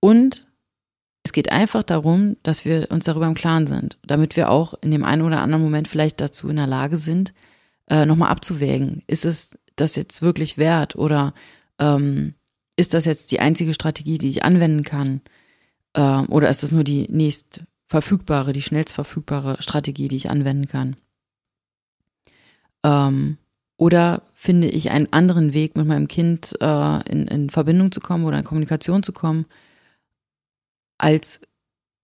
Und 0.00 0.46
es 1.22 1.32
geht 1.32 1.50
einfach 1.50 1.82
darum, 1.82 2.36
dass 2.42 2.64
wir 2.64 2.88
uns 2.90 3.04
darüber 3.04 3.26
im 3.26 3.34
Klaren 3.34 3.66
sind, 3.66 3.98
damit 4.06 4.36
wir 4.36 4.50
auch 4.50 4.74
in 4.80 4.90
dem 4.90 5.04
einen 5.04 5.22
oder 5.22 5.40
anderen 5.40 5.64
Moment 5.64 5.88
vielleicht 5.88 6.20
dazu 6.20 6.48
in 6.48 6.56
der 6.56 6.68
Lage 6.68 6.96
sind, 6.96 7.34
äh, 7.88 8.06
nochmal 8.06 8.30
abzuwägen. 8.30 9.02
Ist 9.06 9.24
es 9.24 9.50
das 9.74 9.96
jetzt 9.96 10.22
wirklich 10.22 10.56
wert 10.56 10.96
oder 10.96 11.34
ähm, 11.78 12.34
ist 12.76 12.94
das 12.94 13.04
jetzt 13.04 13.32
die 13.32 13.40
einzige 13.40 13.74
Strategie, 13.74 14.18
die 14.18 14.28
ich 14.28 14.44
anwenden 14.44 14.82
kann? 14.82 15.22
Ähm, 15.94 16.26
oder 16.28 16.48
ist 16.50 16.62
das 16.62 16.72
nur 16.72 16.84
die 16.84 17.06
nächst 17.10 17.62
verfügbare, 17.88 18.52
die 18.52 18.62
schnellst 18.62 18.92
verfügbare 18.92 19.56
Strategie, 19.60 20.08
die 20.08 20.16
ich 20.16 20.30
anwenden 20.30 20.68
kann? 20.68 20.96
Ähm, 22.84 23.38
oder 23.78 24.22
finde 24.34 24.68
ich 24.68 24.90
einen 24.90 25.12
anderen 25.12 25.54
Weg, 25.54 25.76
mit 25.76 25.86
meinem 25.86 26.08
Kind 26.08 26.54
äh, 26.60 27.10
in, 27.10 27.26
in 27.26 27.50
Verbindung 27.50 27.92
zu 27.92 28.00
kommen 28.00 28.24
oder 28.24 28.38
in 28.38 28.44
Kommunikation 28.44 29.02
zu 29.02 29.12
kommen, 29.12 29.46
als 30.98 31.40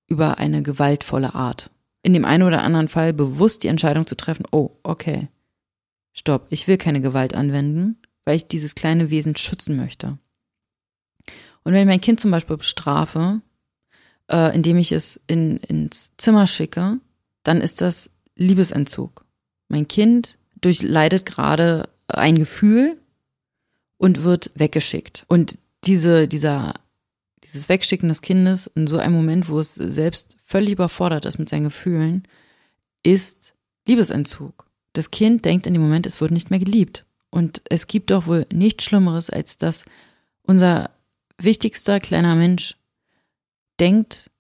über 0.07 0.39
eine 0.39 0.63
gewaltvolle 0.63 1.35
Art. 1.35 1.71
In 2.03 2.13
dem 2.13 2.25
einen 2.25 2.43
oder 2.43 2.63
anderen 2.63 2.89
Fall 2.89 3.13
bewusst 3.13 3.63
die 3.63 3.69
Entscheidung 3.69 4.07
zu 4.07 4.17
treffen, 4.17 4.45
oh, 4.51 4.71
okay, 4.83 5.29
stopp, 6.13 6.47
ich 6.51 6.69
will 6.69 6.77
keine 6.77 7.01
Gewalt 7.01 7.35
anwenden, 7.35 7.97
weil 8.25 8.37
ich 8.37 8.49
dieses 8.49 8.75
kleine 8.75 9.11
Wesen 9.11 9.37
schützen 9.37 9.77
möchte. 9.77 10.19
Und 11.65 11.73
wenn 11.73 11.83
ich 11.83 11.87
mein 11.87 12.01
Kind 12.01 12.21
zum 12.21 12.31
Beispiel 12.31 12.57
bestrafe, 12.57 13.41
äh, 14.31 14.55
indem 14.55 14.79
ich 14.79 14.93
es 14.93 15.21
in, 15.27 15.59
ins 15.59 16.13
Zimmer 16.17 16.47
schicke, 16.47 16.99
dann 17.45 17.61
ist 17.61 17.81
das 17.81 18.11
Liebesentzug. 18.37 19.25
Mein 19.69 19.89
Kind 19.89 20.39
durchleidet 20.61 21.27
gerade 21.27 21.89
ein 22.09 22.37
Gefühl 22.37 22.99
und 23.99 24.23
wird 24.23 24.51
weggeschickt. 24.55 25.25
Und 25.29 25.59
diese, 25.85 26.29
dieser, 26.29 26.75
dieses 27.45 27.69
Wegschicken 27.69 28.09
des 28.09 28.23
Kindes 28.23 28.71
in 28.75 28.87
so 28.87 28.99
einem 28.99 29.15
Moment, 29.15 29.49
wo 29.49 29.59
es 29.59 29.75
selbst 29.75 30.37
völlig 30.45 30.73
überfordert 30.73 31.25
ist 31.25 31.39
mit 31.39 31.49
seinen 31.49 31.65
Gefühlen, 31.65 32.27
ist 33.03 33.55
Liebesentzug. 33.87 34.67
Das 34.93 35.11
Kind 35.11 35.45
denkt 35.45 35.67
in 35.67 35.73
dem 35.73 35.83
Moment, 35.83 36.07
es 36.07 36.21
wird 36.21 36.31
nicht 36.31 36.51
mehr 36.51 36.59
geliebt. 36.59 37.05
Und 37.31 37.63
es 37.69 37.87
gibt 37.87 38.11
doch 38.11 38.27
wohl 38.27 38.47
nichts 38.53 38.85
Schlimmeres, 38.85 39.31
als 39.31 39.57
dass 39.57 39.85
unser 40.43 40.91
wichtigster 41.39 42.01
kleiner 42.01 42.35
Mensch 42.37 42.77
denkt, 43.81 44.31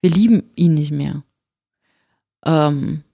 wir 0.00 0.10
lieben 0.10 0.50
ihn 0.56 0.74
nicht 0.74 0.92
mehr. 0.92 1.22
Ähm, 2.44 3.04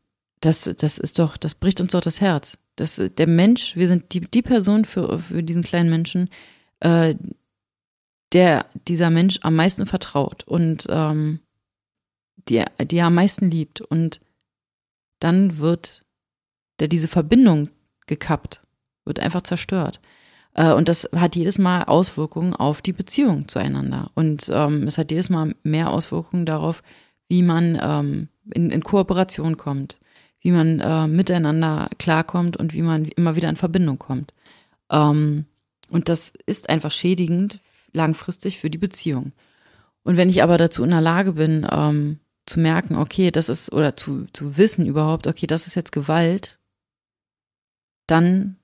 das, 0.41 0.71
das 0.77 0.99
ist 0.99 1.19
doch, 1.19 1.37
das 1.37 1.55
bricht 1.55 1.81
uns 1.81 1.93
doch 1.93 2.01
das 2.01 2.21
Herz. 2.21 2.59
Das, 2.77 3.01
der 3.01 3.27
Mensch, 3.27 3.77
wir 3.77 3.89
sind 3.89 4.13
die, 4.13 4.21
die 4.21 4.43
Person 4.43 4.85
für, 4.85 5.19
für 5.19 5.43
diesen 5.43 5.63
kleinen 5.63 5.91
Menschen, 5.91 6.29
äh, 6.81 7.15
der 8.33 8.67
dieser 8.87 9.11
Mensch 9.11 9.39
am 9.43 9.57
meisten 9.57 9.87
vertraut 9.87 10.45
und 10.45 10.87
ähm, 10.91 11.41
die, 12.49 12.63
die 12.83 12.97
er 12.97 13.07
am 13.07 13.15
meisten 13.15 13.51
liebt. 13.51 13.81
Und 13.81 14.21
dann 15.21 15.59
wird 15.59 16.05
der 16.79 16.89
diese 16.89 17.09
Verbindung 17.09 17.71
gekappt, 18.07 18.63
wird 19.05 19.21
einfach 19.21 19.43
zerstört. 19.43 20.01
Äh, 20.57 20.73
und 20.73 20.89
das 20.89 21.09
hat 21.15 21.37
jedes 21.37 21.59
Mal 21.59 21.85
Auswirkungen 21.85 22.55
auf 22.55 22.83
die 22.83 22.93
Beziehung 22.95 23.47
zueinander. 23.47 24.11
Und 24.15 24.51
ähm, 24.53 24.85
es 24.89 24.99
hat 24.99 25.11
jedes 25.11 25.31
Mal 25.31 25.55
mehr 25.63 25.91
Auswirkungen 25.91 26.47
darauf, 26.47 26.83
wie 27.29 27.43
man 27.43 27.79
ähm, 27.81 28.29
in, 28.53 28.71
in 28.71 28.83
Kooperation 28.83 29.57
kommt, 29.57 29.99
wie 30.41 30.51
man 30.51 30.81
äh, 30.81 31.07
miteinander 31.07 31.89
klarkommt 31.99 32.57
und 32.57 32.73
wie 32.73 32.83
man 32.83 33.05
immer 33.05 33.37
wieder 33.37 33.51
in 33.51 33.57
Verbindung 33.57 33.99
kommt. 33.99 34.33
Ähm, 34.91 35.45
und 35.91 36.09
das 36.09 36.33
ist 36.47 36.69
einfach 36.71 36.91
schädigend 36.91 37.61
langfristig 37.93 38.59
für 38.59 38.71
die 38.71 38.79
Beziehung. 38.79 39.33
Und 40.03 40.17
wenn 40.17 40.31
ich 40.31 40.43
aber 40.43 40.57
dazu 40.57 40.85
in 40.85 40.91
der 40.91 41.01
Lage 41.01 41.33
bin, 41.33 41.67
ähm, 41.71 42.19
zu 42.47 42.61
merken, 42.61 42.97
okay, 42.97 43.31
das 43.31 43.49
ist, 43.49 43.73
oder 43.73 43.97
zu, 43.97 44.27
zu 44.33 44.57
wissen 44.57 44.87
überhaupt, 44.87 45.27
okay, 45.27 45.47
das 45.47 45.67
ist 45.67 45.75
jetzt 45.75 45.91
Gewalt, 45.93 46.59
dann 48.07 48.56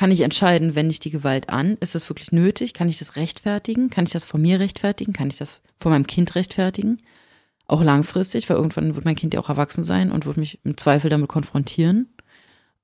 kann 0.00 0.12
ich 0.12 0.22
entscheiden, 0.22 0.74
wenn 0.74 0.88
ich 0.88 0.98
die 0.98 1.10
Gewalt 1.10 1.50
an, 1.50 1.76
ist 1.80 1.94
das 1.94 2.08
wirklich 2.08 2.32
nötig? 2.32 2.72
Kann 2.72 2.88
ich 2.88 2.96
das 2.96 3.16
rechtfertigen? 3.16 3.90
Kann 3.90 4.06
ich 4.06 4.12
das 4.12 4.24
von 4.24 4.40
mir 4.40 4.58
rechtfertigen? 4.58 5.12
Kann 5.12 5.28
ich 5.28 5.36
das 5.36 5.60
von 5.78 5.92
meinem 5.92 6.06
Kind 6.06 6.36
rechtfertigen? 6.36 7.02
Auch 7.66 7.82
langfristig, 7.82 8.48
weil 8.48 8.56
irgendwann 8.56 8.94
wird 8.94 9.04
mein 9.04 9.14
Kind 9.14 9.34
ja 9.34 9.40
auch 9.40 9.50
erwachsen 9.50 9.84
sein 9.84 10.10
und 10.10 10.24
wird 10.24 10.38
mich 10.38 10.58
im 10.64 10.78
Zweifel 10.78 11.10
damit 11.10 11.28
konfrontieren. 11.28 12.08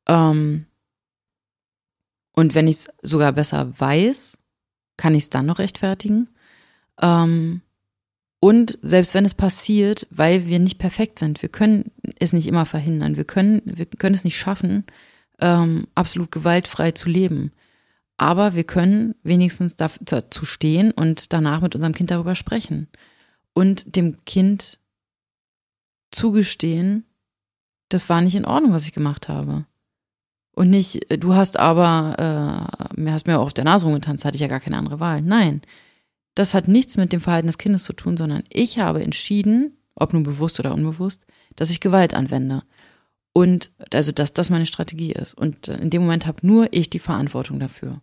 Ähm 0.07 0.67
und 2.35 2.55
wenn 2.55 2.69
ich 2.69 2.77
es 2.77 2.89
sogar 3.01 3.33
besser 3.33 3.73
weiß, 3.81 4.37
kann 4.99 5.15
ich 5.15 5.25
es 5.25 5.31
dann 5.31 5.47
noch 5.47 5.59
rechtfertigen. 5.59 6.29
Ähm 7.01 7.63
und 8.41 8.79
selbst 8.83 9.15
wenn 9.15 9.25
es 9.25 9.33
passiert, 9.33 10.07
weil 10.11 10.45
wir 10.45 10.59
nicht 10.59 10.77
perfekt 10.77 11.19
sind, 11.19 11.41
wir 11.41 11.49
können 11.49 11.93
es 12.19 12.35
nicht 12.35 12.47
immer 12.47 12.67
verhindern, 12.67 13.17
wir 13.17 13.25
können, 13.25 13.63
wir 13.65 13.87
können 13.87 14.15
es 14.15 14.25
nicht 14.25 14.37
schaffen, 14.37 14.85
ähm, 15.41 15.87
absolut 15.95 16.31
gewaltfrei 16.31 16.93
zu 16.93 17.09
leben. 17.09 17.53
Aber 18.19 18.55
wir 18.55 18.65
können 18.65 19.15
wenigstens 19.23 19.77
dazu 19.77 20.47
stehen 20.47 20.91
und 20.91 21.33
danach 21.33 21.61
mit 21.61 21.75
unserem 21.75 21.93
Kind 21.93 22.11
darüber 22.11 22.35
sprechen 22.35 22.89
und 23.53 23.97
dem 23.97 24.25
Kind 24.25 24.79
zugestehen, 26.11 27.05
das 27.89 28.09
war 28.09 28.21
nicht 28.21 28.35
in 28.35 28.45
Ordnung, 28.47 28.73
was 28.73 28.85
ich 28.85 28.93
gemacht 28.93 29.29
habe. 29.29 29.67
Und 30.53 30.71
nicht, 30.71 31.11
äh, 31.11 31.19
du 31.19 31.35
hast 31.35 31.59
aber, 31.59 32.89
äh, 32.95 33.01
mir 33.01 33.13
hast 33.13 33.27
mir 33.27 33.39
auch 33.39 33.45
auf 33.45 33.55
der 33.55 33.65
Nase 33.65 33.87
rumgetanzt, 33.87 34.25
hatte 34.25 34.37
ich 34.37 34.41
ja 34.41 34.49
gar 34.49 34.61
keine 34.61 34.79
andere 34.79 35.01
Wahl. 35.01 35.21
Nein, 35.21 35.61
das 36.35 36.55
hat 36.55 36.69
nichts 36.69 36.97
mit 36.97 37.13
dem 37.13 37.21
Verhalten 37.21 37.47
des 37.47 37.59
Kindes 37.59 37.85
zu 37.85 37.93
tun, 37.93 38.17
sondern 38.17 38.45
ich 38.51 38.79
habe 38.79 39.03
entschieden, 39.03 39.77
ob 39.95 40.13
nun 40.13 40.23
bewusst 40.23 40.59
oder 40.61 40.75
unbewusst, 40.75 41.27
dass 41.57 41.71
ich 41.71 41.81
Gewalt 41.81 42.15
anwende. 42.15 42.63
Und 43.37 43.71
also, 43.93 44.13
dass 44.13 44.33
das 44.33 44.49
meine 44.49 44.65
Strategie 44.65 45.13
ist. 45.13 45.35
Und 45.35 45.69
in 45.69 45.91
dem 45.91 46.01
Moment 46.01 46.27
habe 46.27 46.39
nur 46.41 46.69
ich 46.71 46.89
die 46.89 46.99
Verantwortung 46.99 47.61
dafür. 47.61 48.01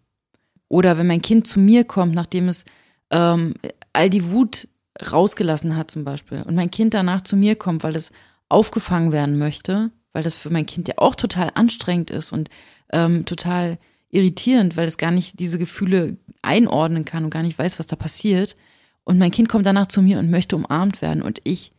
Oder 0.68 1.00
wenn 1.00 1.08
mein 1.08 1.24
Kind 1.24 1.48
zu 1.48 1.60
mir 1.60 1.86
kommt, 1.86 2.13
nachdem 2.13 2.50
es 2.50 2.66
ähm, 3.10 3.56
all 3.94 4.12
die 4.12 4.30
Wut 4.30 4.68
rausgelassen 5.12 5.75
hat 5.75 5.90
zum 5.90 6.04
Beispiel 6.04 6.44
und 6.44 6.54
mein 6.54 6.70
Kind 6.70 6.94
danach 6.94 7.22
zu 7.22 7.36
mir 7.36 7.56
kommt, 7.56 7.84
weil 7.84 7.96
es 7.96 8.12
aufgefangen 8.48 9.12
werden 9.12 9.40
möchte, 9.40 9.90
weil 10.12 10.22
das 10.22 10.38
für 10.38 10.52
mein 10.52 10.68
Kind 10.68 10.88
ja 10.88 10.94
auch 10.98 11.16
total 11.16 11.50
anstrengend 11.56 12.12
ist 12.12 12.32
und 12.32 12.52
ähm, 12.92 13.25
total 13.25 13.80
irritierend, 14.12 14.78
weil 14.78 14.88
es 14.88 14.98
gar 15.00 15.10
nicht 15.10 15.40
diese 15.40 15.58
Gefühle 15.58 16.16
einordnen 16.44 17.06
kann 17.06 17.24
und 17.24 17.32
gar 17.32 17.42
nicht 17.42 17.58
weiß, 17.58 17.80
was 17.80 17.88
da 17.88 17.96
passiert. 17.96 18.56
Und 19.04 19.18
mein 19.18 19.32
Kind 19.32 19.50
kommt 19.50 19.66
danach 19.66 19.88
zu 19.88 20.04
mir 20.04 20.20
und 20.20 20.30
möchte 20.30 20.56
umarmt 20.56 21.02
werden 21.02 21.24
und 21.24 21.42
ich 21.44 21.72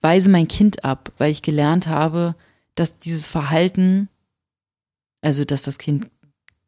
weise 0.00 0.30
mein 0.30 0.46
Kind 0.46 0.84
ab, 0.84 1.10
weil 1.18 1.32
ich 1.32 1.42
gelernt 1.42 1.88
habe, 1.88 2.36
dass 2.74 2.98
dieses 2.98 3.26
Verhalten, 3.26 4.08
also 5.20 5.44
dass 5.44 5.62
das 5.62 5.78
Kind 5.78 6.10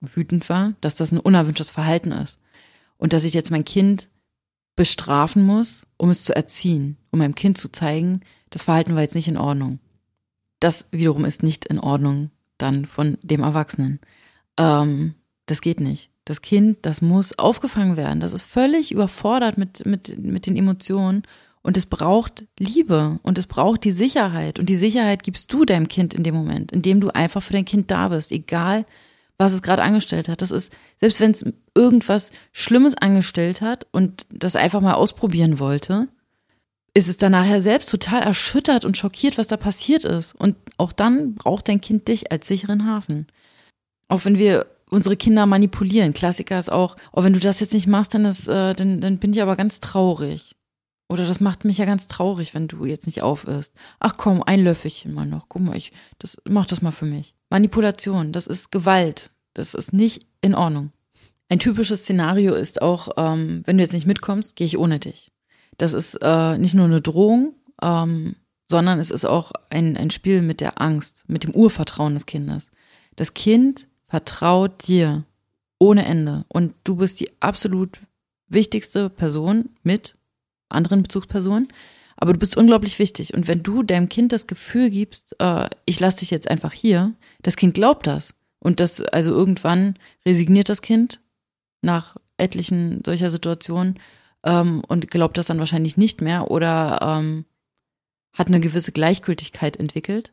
wütend 0.00 0.48
war, 0.48 0.74
dass 0.80 0.94
das 0.94 1.12
ein 1.12 1.20
unerwünschtes 1.20 1.70
Verhalten 1.70 2.12
ist 2.12 2.38
und 2.96 3.12
dass 3.12 3.24
ich 3.24 3.34
jetzt 3.34 3.50
mein 3.50 3.64
Kind 3.64 4.08
bestrafen 4.76 5.44
muss, 5.44 5.86
um 5.96 6.10
es 6.10 6.24
zu 6.24 6.36
erziehen, 6.36 6.96
um 7.10 7.18
meinem 7.18 7.34
Kind 7.34 7.58
zu 7.58 7.70
zeigen, 7.70 8.20
das 8.50 8.64
Verhalten 8.64 8.94
war 8.94 9.02
jetzt 9.02 9.14
nicht 9.14 9.28
in 9.28 9.38
Ordnung. 9.38 9.80
Das 10.60 10.86
wiederum 10.90 11.24
ist 11.24 11.42
nicht 11.42 11.64
in 11.64 11.80
Ordnung 11.80 12.30
dann 12.58 12.86
von 12.86 13.18
dem 13.22 13.42
Erwachsenen. 13.42 14.00
Ähm, 14.58 15.14
das 15.46 15.60
geht 15.60 15.80
nicht. 15.80 16.10
Das 16.24 16.42
Kind, 16.42 16.78
das 16.82 17.02
muss 17.02 17.38
aufgefangen 17.38 17.96
werden. 17.96 18.20
Das 18.20 18.32
ist 18.32 18.42
völlig 18.42 18.92
überfordert 18.92 19.58
mit, 19.58 19.86
mit, 19.86 20.18
mit 20.18 20.46
den 20.46 20.56
Emotionen 20.56 21.22
und 21.66 21.76
es 21.76 21.86
braucht 21.86 22.46
Liebe 22.60 23.18
und 23.24 23.38
es 23.38 23.48
braucht 23.48 23.82
die 23.82 23.90
Sicherheit. 23.90 24.60
Und 24.60 24.68
die 24.68 24.76
Sicherheit 24.76 25.24
gibst 25.24 25.52
du 25.52 25.64
deinem 25.64 25.88
Kind 25.88 26.14
in 26.14 26.22
dem 26.22 26.34
Moment, 26.34 26.70
indem 26.70 27.00
du 27.00 27.10
einfach 27.10 27.42
für 27.42 27.54
dein 27.54 27.64
Kind 27.64 27.90
da 27.90 28.08
bist, 28.08 28.30
egal 28.30 28.86
was 29.36 29.52
es 29.52 29.62
gerade 29.62 29.82
angestellt 29.82 30.28
hat. 30.28 30.42
Das 30.42 30.52
ist, 30.52 30.72
selbst 31.00 31.20
wenn 31.20 31.32
es 31.32 31.44
irgendwas 31.74 32.30
Schlimmes 32.52 32.94
angestellt 32.94 33.60
hat 33.60 33.86
und 33.90 34.26
das 34.30 34.54
einfach 34.56 34.80
mal 34.80 34.94
ausprobieren 34.94 35.58
wollte, 35.58 36.08
ist 36.94 37.08
es 37.08 37.16
dann 37.18 37.32
nachher 37.32 37.60
selbst 37.60 37.90
total 37.90 38.22
erschüttert 38.22 38.84
und 38.84 38.96
schockiert, 38.96 39.36
was 39.36 39.48
da 39.48 39.56
passiert 39.56 40.04
ist. 40.04 40.34
Und 40.36 40.56
auch 40.78 40.92
dann 40.92 41.34
braucht 41.34 41.68
dein 41.68 41.80
Kind 41.80 42.08
dich 42.08 42.30
als 42.32 42.46
sicheren 42.46 42.86
Hafen. 42.86 43.26
Auch 44.08 44.24
wenn 44.24 44.38
wir 44.38 44.66
unsere 44.88 45.16
Kinder 45.16 45.46
manipulieren. 45.46 46.14
Klassiker 46.14 46.58
ist 46.58 46.70
auch, 46.70 46.96
oh, 47.12 47.24
wenn 47.24 47.32
du 47.32 47.40
das 47.40 47.58
jetzt 47.60 47.74
nicht 47.74 47.88
machst, 47.88 48.14
dann, 48.14 48.24
ist, 48.24 48.46
äh, 48.46 48.72
dann, 48.72 49.00
dann 49.00 49.18
bin 49.18 49.32
ich 49.32 49.42
aber 49.42 49.56
ganz 49.56 49.80
traurig. 49.80 50.55
Oder 51.08 51.24
das 51.24 51.40
macht 51.40 51.64
mich 51.64 51.78
ja 51.78 51.84
ganz 51.84 52.08
traurig, 52.08 52.54
wenn 52.54 52.68
du 52.68 52.84
jetzt 52.84 53.06
nicht 53.06 53.22
auf 53.22 53.44
isst. 53.44 53.72
Ach 54.00 54.14
komm, 54.16 54.42
ein 54.42 54.64
Löffelchen 54.64 55.14
mal 55.14 55.26
noch. 55.26 55.48
Guck 55.48 55.62
mal, 55.62 55.76
ich, 55.76 55.92
das, 56.18 56.36
mach 56.48 56.66
das 56.66 56.82
mal 56.82 56.90
für 56.90 57.04
mich. 57.04 57.34
Manipulation, 57.48 58.32
das 58.32 58.46
ist 58.46 58.72
Gewalt. 58.72 59.30
Das 59.54 59.74
ist 59.74 59.92
nicht 59.92 60.26
in 60.40 60.54
Ordnung. 60.54 60.92
Ein 61.48 61.60
typisches 61.60 62.00
Szenario 62.00 62.54
ist 62.54 62.82
auch, 62.82 63.10
ähm, 63.16 63.62
wenn 63.64 63.76
du 63.76 63.84
jetzt 63.84 63.92
nicht 63.92 64.06
mitkommst, 64.06 64.56
gehe 64.56 64.66
ich 64.66 64.78
ohne 64.78 64.98
dich. 64.98 65.30
Das 65.78 65.92
ist 65.92 66.18
äh, 66.22 66.58
nicht 66.58 66.74
nur 66.74 66.86
eine 66.86 67.00
Drohung, 67.00 67.54
ähm, 67.80 68.34
sondern 68.68 68.98
es 68.98 69.10
ist 69.10 69.24
auch 69.24 69.52
ein, 69.70 69.96
ein 69.96 70.10
Spiel 70.10 70.42
mit 70.42 70.60
der 70.60 70.80
Angst, 70.80 71.24
mit 71.28 71.44
dem 71.44 71.54
Urvertrauen 71.54 72.14
des 72.14 72.26
Kindes. 72.26 72.72
Das 73.14 73.34
Kind 73.34 73.86
vertraut 74.08 74.88
dir 74.88 75.24
ohne 75.78 76.04
Ende 76.04 76.44
und 76.48 76.74
du 76.84 76.96
bist 76.96 77.20
die 77.20 77.30
absolut 77.40 78.00
wichtigste 78.48 79.10
Person 79.10 79.70
mit 79.82 80.15
anderen 80.68 81.02
Bezugspersonen, 81.02 81.68
aber 82.16 82.32
du 82.32 82.38
bist 82.38 82.56
unglaublich 82.56 82.98
wichtig. 82.98 83.34
Und 83.34 83.46
wenn 83.46 83.62
du 83.62 83.82
deinem 83.82 84.08
Kind 84.08 84.32
das 84.32 84.46
Gefühl 84.46 84.90
gibst, 84.90 85.36
äh, 85.38 85.68
ich 85.84 86.00
lasse 86.00 86.20
dich 86.20 86.30
jetzt 86.30 86.48
einfach 86.48 86.72
hier, 86.72 87.14
das 87.42 87.56
Kind 87.56 87.74
glaubt 87.74 88.06
das. 88.06 88.34
Und 88.58 88.80
das, 88.80 89.00
also 89.00 89.32
irgendwann 89.32 89.98
resigniert 90.24 90.68
das 90.68 90.82
Kind 90.82 91.20
nach 91.82 92.16
etlichen 92.38 93.02
solcher 93.04 93.30
Situationen 93.30 93.98
ähm, 94.44 94.82
und 94.88 95.10
glaubt 95.10 95.36
das 95.38 95.46
dann 95.46 95.58
wahrscheinlich 95.58 95.96
nicht 95.96 96.20
mehr 96.22 96.50
oder 96.50 96.98
ähm, 97.02 97.44
hat 98.32 98.48
eine 98.48 98.60
gewisse 98.60 98.92
Gleichgültigkeit 98.92 99.76
entwickelt, 99.76 100.32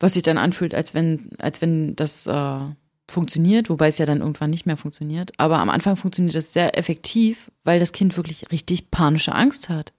was 0.00 0.14
sich 0.14 0.22
dann 0.22 0.38
anfühlt, 0.38 0.74
als 0.74 0.94
wenn, 0.94 1.30
als 1.38 1.62
wenn 1.62 1.96
das 1.96 2.26
äh, 2.26 2.60
funktioniert, 3.08 3.68
wobei 3.68 3.88
es 3.88 3.98
ja 3.98 4.06
dann 4.06 4.20
irgendwann 4.20 4.50
nicht 4.50 4.66
mehr 4.66 4.76
funktioniert. 4.76 5.32
Aber 5.38 5.58
am 5.58 5.70
Anfang 5.70 5.96
funktioniert 5.96 6.34
das 6.34 6.52
sehr 6.52 6.78
effektiv, 6.78 7.50
weil 7.62 7.80
das 7.80 7.92
Kind 7.92 8.16
wirklich 8.16 8.50
richtig 8.50 8.90
panische 8.90 9.34
Angst 9.34 9.68
hat. 9.68 9.92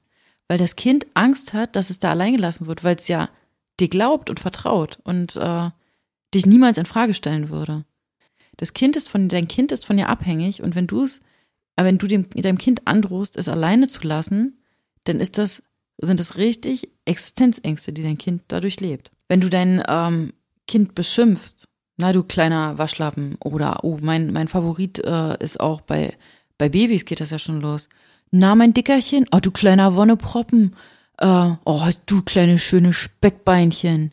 Weil 0.47 0.57
das 0.57 0.75
Kind 0.75 1.05
Angst 1.13 1.53
hat, 1.53 1.75
dass 1.75 1.89
es 1.89 2.00
da 2.00 2.12
allein 2.12 2.35
gelassen 2.35 2.67
wird, 2.67 2.83
weil 2.83 2.95
es 2.95 3.07
ja 3.07 3.29
dir 3.79 3.89
glaubt 3.89 4.29
und 4.29 4.39
vertraut 4.39 5.00
und 5.03 5.35
äh, 5.35 5.69
dich 6.33 6.45
niemals 6.45 6.77
in 6.77 6.85
Frage 6.85 7.13
stellen 7.13 7.50
würde. 7.50 7.83
Das 8.57 8.74
Kind 8.74 8.95
ist 8.95 9.09
von, 9.09 9.29
dein 9.29 9.47
Kind 9.47 9.71
ist 9.71 9.85
von 9.85 9.97
dir 9.97 10.09
abhängig 10.09 10.62
und 10.62 10.75
wenn 10.75 10.88
du 10.88 11.03
es, 11.03 11.21
wenn 11.75 11.97
du 11.97 12.07
dem, 12.07 12.29
deinem 12.29 12.57
Kind 12.57 12.88
androhst, 12.88 13.35
es 13.35 13.50
alleine 13.50 13.88
zu 13.88 14.07
lassen, 14.07 14.59
dann 15.03 15.19
ist 15.19 15.38
das, 15.38 15.62
sind 15.97 16.19
das 16.19 16.38
richtig 16.38 16.89
Existenzängste, 17.05 17.91
die 17.91 18.03
dein 18.03 18.17
Kind 18.17 18.43
dadurch 18.47 18.79
lebt. 18.79 19.12
Wenn 19.27 19.41
du 19.41 19.50
dein 19.50 19.83
ähm, 19.88 20.33
Kind 20.67 20.95
beschimpfst, 20.95 21.67
na 21.97 22.11
du 22.11 22.23
kleiner 22.23 22.77
Waschlappen 22.77 23.37
oder 23.43 23.83
oh, 23.83 23.99
mein, 24.01 24.31
mein 24.33 24.47
Favorit 24.47 24.99
äh, 24.99 25.43
ist 25.43 25.59
auch 25.59 25.81
bei, 25.81 26.15
bei 26.57 26.69
Babys 26.69 27.05
geht 27.05 27.21
das 27.21 27.29
ja 27.29 27.39
schon 27.39 27.61
los. 27.61 27.89
Na, 28.31 28.55
mein 28.55 28.73
Dickerchen, 28.73 29.25
oh 29.31 29.39
du 29.39 29.51
kleiner 29.51 29.95
Wonneproppen, 29.95 30.75
äh, 31.19 31.51
oh 31.63 31.89
du 32.05 32.21
kleine 32.23 32.57
schöne 32.57 32.91
Speckbeinchen. 32.91 34.11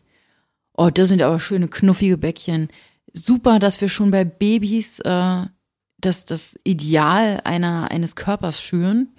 Oh, 0.75 0.89
das 0.89 1.09
sind 1.09 1.21
aber 1.21 1.39
schöne 1.39 1.67
knuffige 1.67 2.17
Bäckchen 2.17 2.69
super, 3.13 3.59
dass 3.59 3.79
wir 3.79 3.89
schon 3.89 4.11
bei 4.11 4.25
Babys 4.25 4.99
äh, 4.99 5.45
das, 5.99 6.25
das 6.25 6.59
Ideal 6.63 7.41
einer, 7.43 7.91
eines 7.91 8.15
Körpers 8.15 8.61
schüren, 8.61 9.09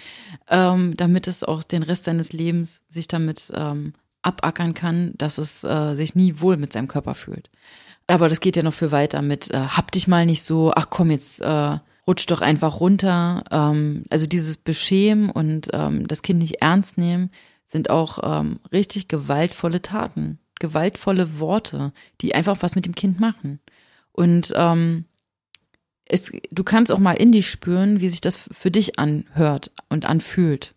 ähm, 0.48 0.96
damit 0.96 1.26
es 1.28 1.44
auch 1.44 1.62
den 1.62 1.82
Rest 1.82 2.04
seines 2.04 2.32
Lebens 2.32 2.82
sich 2.88 3.08
damit 3.08 3.50
ähm, 3.54 3.94
abackern 4.22 4.74
kann, 4.74 5.14
dass 5.16 5.38
es 5.38 5.64
äh, 5.64 5.94
sich 5.94 6.14
nie 6.14 6.40
wohl 6.40 6.56
mit 6.56 6.72
seinem 6.72 6.88
Körper 6.88 7.14
fühlt. 7.14 7.50
Aber 8.06 8.28
das 8.28 8.40
geht 8.40 8.56
ja 8.56 8.62
noch 8.62 8.74
für 8.74 8.92
weiter 8.92 9.22
mit, 9.22 9.52
äh, 9.52 9.58
hab 9.58 9.90
dich 9.92 10.08
mal 10.08 10.26
nicht 10.26 10.42
so, 10.42 10.72
ach 10.74 10.88
komm, 10.90 11.10
jetzt 11.10 11.40
äh, 11.40 11.78
rutsch 12.06 12.26
doch 12.26 12.42
einfach 12.42 12.80
runter. 12.80 13.44
Ähm, 13.50 14.04
also 14.10 14.26
dieses 14.26 14.56
Beschämen 14.56 15.30
und 15.30 15.68
ähm, 15.72 16.06
das 16.06 16.22
Kind 16.22 16.40
nicht 16.40 16.60
ernst 16.60 16.98
nehmen 16.98 17.30
sind 17.66 17.88
auch 17.88 18.18
ähm, 18.22 18.60
richtig 18.72 19.08
gewaltvolle 19.08 19.80
Taten 19.80 20.38
gewaltvolle 20.60 21.38
Worte, 21.38 21.92
die 22.20 22.34
einfach 22.34 22.58
was 22.60 22.74
mit 22.74 22.86
dem 22.86 22.94
Kind 22.94 23.20
machen. 23.20 23.60
Und 24.12 24.52
ähm, 24.56 25.04
es, 26.06 26.30
du 26.50 26.64
kannst 26.64 26.92
auch 26.92 26.98
mal 26.98 27.14
in 27.14 27.32
dich 27.32 27.50
spüren, 27.50 28.00
wie 28.00 28.08
sich 28.08 28.20
das 28.20 28.36
für 28.36 28.70
dich 28.70 28.98
anhört 28.98 29.72
und 29.88 30.06
anfühlt. 30.06 30.74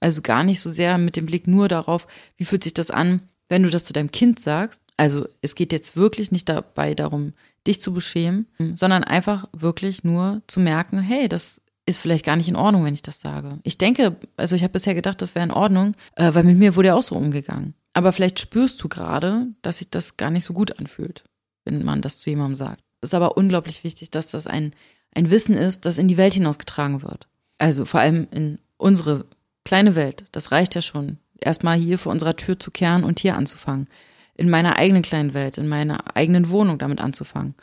Also 0.00 0.22
gar 0.22 0.44
nicht 0.44 0.60
so 0.60 0.70
sehr 0.70 0.98
mit 0.98 1.16
dem 1.16 1.26
Blick 1.26 1.46
nur 1.46 1.68
darauf, 1.68 2.06
wie 2.36 2.44
fühlt 2.44 2.64
sich 2.64 2.74
das 2.74 2.90
an, 2.90 3.28
wenn 3.48 3.62
du 3.62 3.70
das 3.70 3.84
zu 3.84 3.92
deinem 3.92 4.10
Kind 4.10 4.40
sagst. 4.40 4.82
Also 5.00 5.26
es 5.40 5.54
geht 5.54 5.72
jetzt 5.72 5.96
wirklich 5.96 6.30
nicht 6.30 6.46
dabei 6.50 6.94
darum, 6.94 7.32
dich 7.66 7.80
zu 7.80 7.94
beschämen, 7.94 8.44
sondern 8.74 9.02
einfach 9.02 9.48
wirklich 9.50 10.04
nur 10.04 10.42
zu 10.46 10.60
merken, 10.60 10.98
hey, 10.98 11.26
das 11.26 11.62
ist 11.86 12.00
vielleicht 12.00 12.26
gar 12.26 12.36
nicht 12.36 12.50
in 12.50 12.56
Ordnung, 12.56 12.84
wenn 12.84 12.92
ich 12.92 13.00
das 13.00 13.22
sage. 13.22 13.60
Ich 13.62 13.78
denke, 13.78 14.14
also 14.36 14.56
ich 14.56 14.62
habe 14.62 14.74
bisher 14.74 14.94
gedacht, 14.94 15.22
das 15.22 15.34
wäre 15.34 15.46
in 15.46 15.52
Ordnung, 15.52 15.94
äh, 16.16 16.34
weil 16.34 16.44
mit 16.44 16.58
mir 16.58 16.76
wurde 16.76 16.88
ja 16.88 16.96
auch 16.96 17.02
so 17.02 17.14
umgegangen. 17.14 17.72
Aber 17.94 18.12
vielleicht 18.12 18.40
spürst 18.40 18.82
du 18.82 18.90
gerade, 18.90 19.46
dass 19.62 19.78
sich 19.78 19.88
das 19.88 20.18
gar 20.18 20.30
nicht 20.30 20.44
so 20.44 20.52
gut 20.52 20.78
anfühlt, 20.78 21.24
wenn 21.64 21.82
man 21.82 22.02
das 22.02 22.18
zu 22.18 22.28
jemandem 22.28 22.56
sagt. 22.56 22.82
Es 23.00 23.08
ist 23.08 23.14
aber 23.14 23.38
unglaublich 23.38 23.84
wichtig, 23.84 24.10
dass 24.10 24.30
das 24.30 24.46
ein, 24.46 24.74
ein 25.14 25.30
Wissen 25.30 25.56
ist, 25.56 25.86
das 25.86 25.96
in 25.96 26.08
die 26.08 26.18
Welt 26.18 26.34
hinausgetragen 26.34 27.00
wird. 27.00 27.26
Also 27.56 27.86
vor 27.86 28.00
allem 28.00 28.28
in 28.32 28.58
unsere 28.76 29.24
kleine 29.64 29.94
Welt. 29.94 30.26
Das 30.32 30.52
reicht 30.52 30.74
ja 30.74 30.82
schon. 30.82 31.16
Erstmal 31.40 31.78
hier 31.78 31.98
vor 31.98 32.12
unserer 32.12 32.36
Tür 32.36 32.58
zu 32.58 32.70
kehren 32.70 33.02
und 33.02 33.18
hier 33.18 33.34
anzufangen. 33.34 33.88
In 34.34 34.50
meiner 34.50 34.76
eigenen 34.76 35.02
kleinen 35.02 35.34
Welt, 35.34 35.58
in 35.58 35.68
meiner 35.68 36.16
eigenen 36.16 36.50
Wohnung 36.50 36.78
damit 36.78 37.00
anzufangen. 37.00 37.54